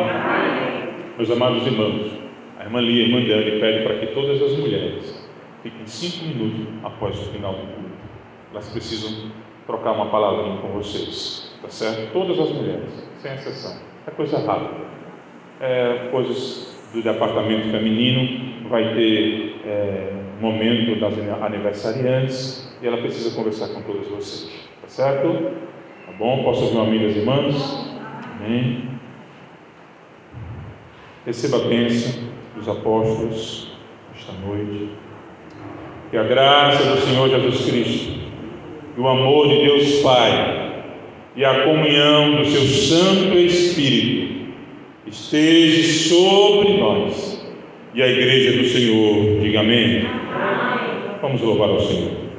Meus 1.17 1.31
amados 1.31 1.65
irmãos, 1.65 2.10
irmã 2.71 2.81
Lia, 2.81 3.03
irmã 3.03 3.21
Dani, 3.27 3.61
pede 3.61 3.85
para 3.85 3.99
que 3.99 4.07
todas 4.15 4.41
as 4.41 4.57
mulheres 4.57 5.29
fiquem 5.63 5.87
cinco 5.87 6.25
minutos 6.27 6.69
após 6.85 7.19
o 7.19 7.33
final 7.33 7.53
do 7.53 7.67
culto. 7.75 7.91
Elas 8.53 8.69
precisam 8.69 9.33
trocar 9.67 9.93
uma 9.93 10.07
palavrinha 10.07 10.59
com 10.59 10.69
vocês, 10.69 11.53
tá 11.61 11.69
certo? 11.69 12.13
Todas 12.13 12.39
as 12.39 12.51
mulheres, 12.51 13.09
sem 13.19 13.35
exceção. 13.35 13.77
É 14.07 14.11
coisa 14.13 14.39
rápida. 14.39 14.89
É, 15.61 16.09
coisas 16.13 16.81
do 16.95 17.03
departamento 17.03 17.71
feminino, 17.71 18.69
vai 18.69 18.95
ter 18.95 19.57
é, 19.67 20.13
momento 20.41 20.99
das 20.99 21.15
aniversariantes 21.43 22.73
e 22.81 22.87
ela 22.87 22.99
precisa 22.99 23.37
conversar 23.37 23.69
com 23.69 23.83
todas 23.83 24.09
vocês, 24.09 24.69
tá 24.81 24.89
certo? 24.89 25.51
Tá 26.07 26.13
bom? 26.19 26.43
Posso 26.45 26.65
ouvir 26.65 26.79
um 26.79 26.83
amigo 26.83 27.07
das 27.07 27.17
irmãs? 27.17 27.87
Amém. 28.41 28.89
Receba 31.27 31.59
a 31.59 31.69
bênção 31.69 32.30
dos 32.61 32.69
apóstolos 32.69 33.69
esta 34.15 34.33
noite. 34.47 34.91
Que 36.11 36.17
a 36.17 36.25
graça 36.25 36.85
do 36.85 37.01
Senhor 37.01 37.29
Jesus 37.29 37.71
Cristo, 37.71 38.21
e 38.97 39.01
o 39.01 39.09
amor 39.09 39.49
de 39.49 39.65
Deus 39.65 40.01
Pai, 40.01 40.85
e 41.37 41.45
a 41.45 41.63
comunhão 41.65 42.37
do 42.37 42.45
seu 42.47 42.63
Santo 42.63 43.39
Espírito 43.39 44.53
esteja 45.07 46.09
sobre 46.09 46.79
nós. 46.79 47.49
E 47.95 48.03
a 48.03 48.09
igreja 48.09 48.59
do 48.61 48.69
Senhor 48.69 49.41
diga 49.41 49.61
amém. 49.61 50.07
Vamos 51.23 51.41
louvar 51.41 51.71
ao 51.71 51.81
Senhor. 51.81 52.30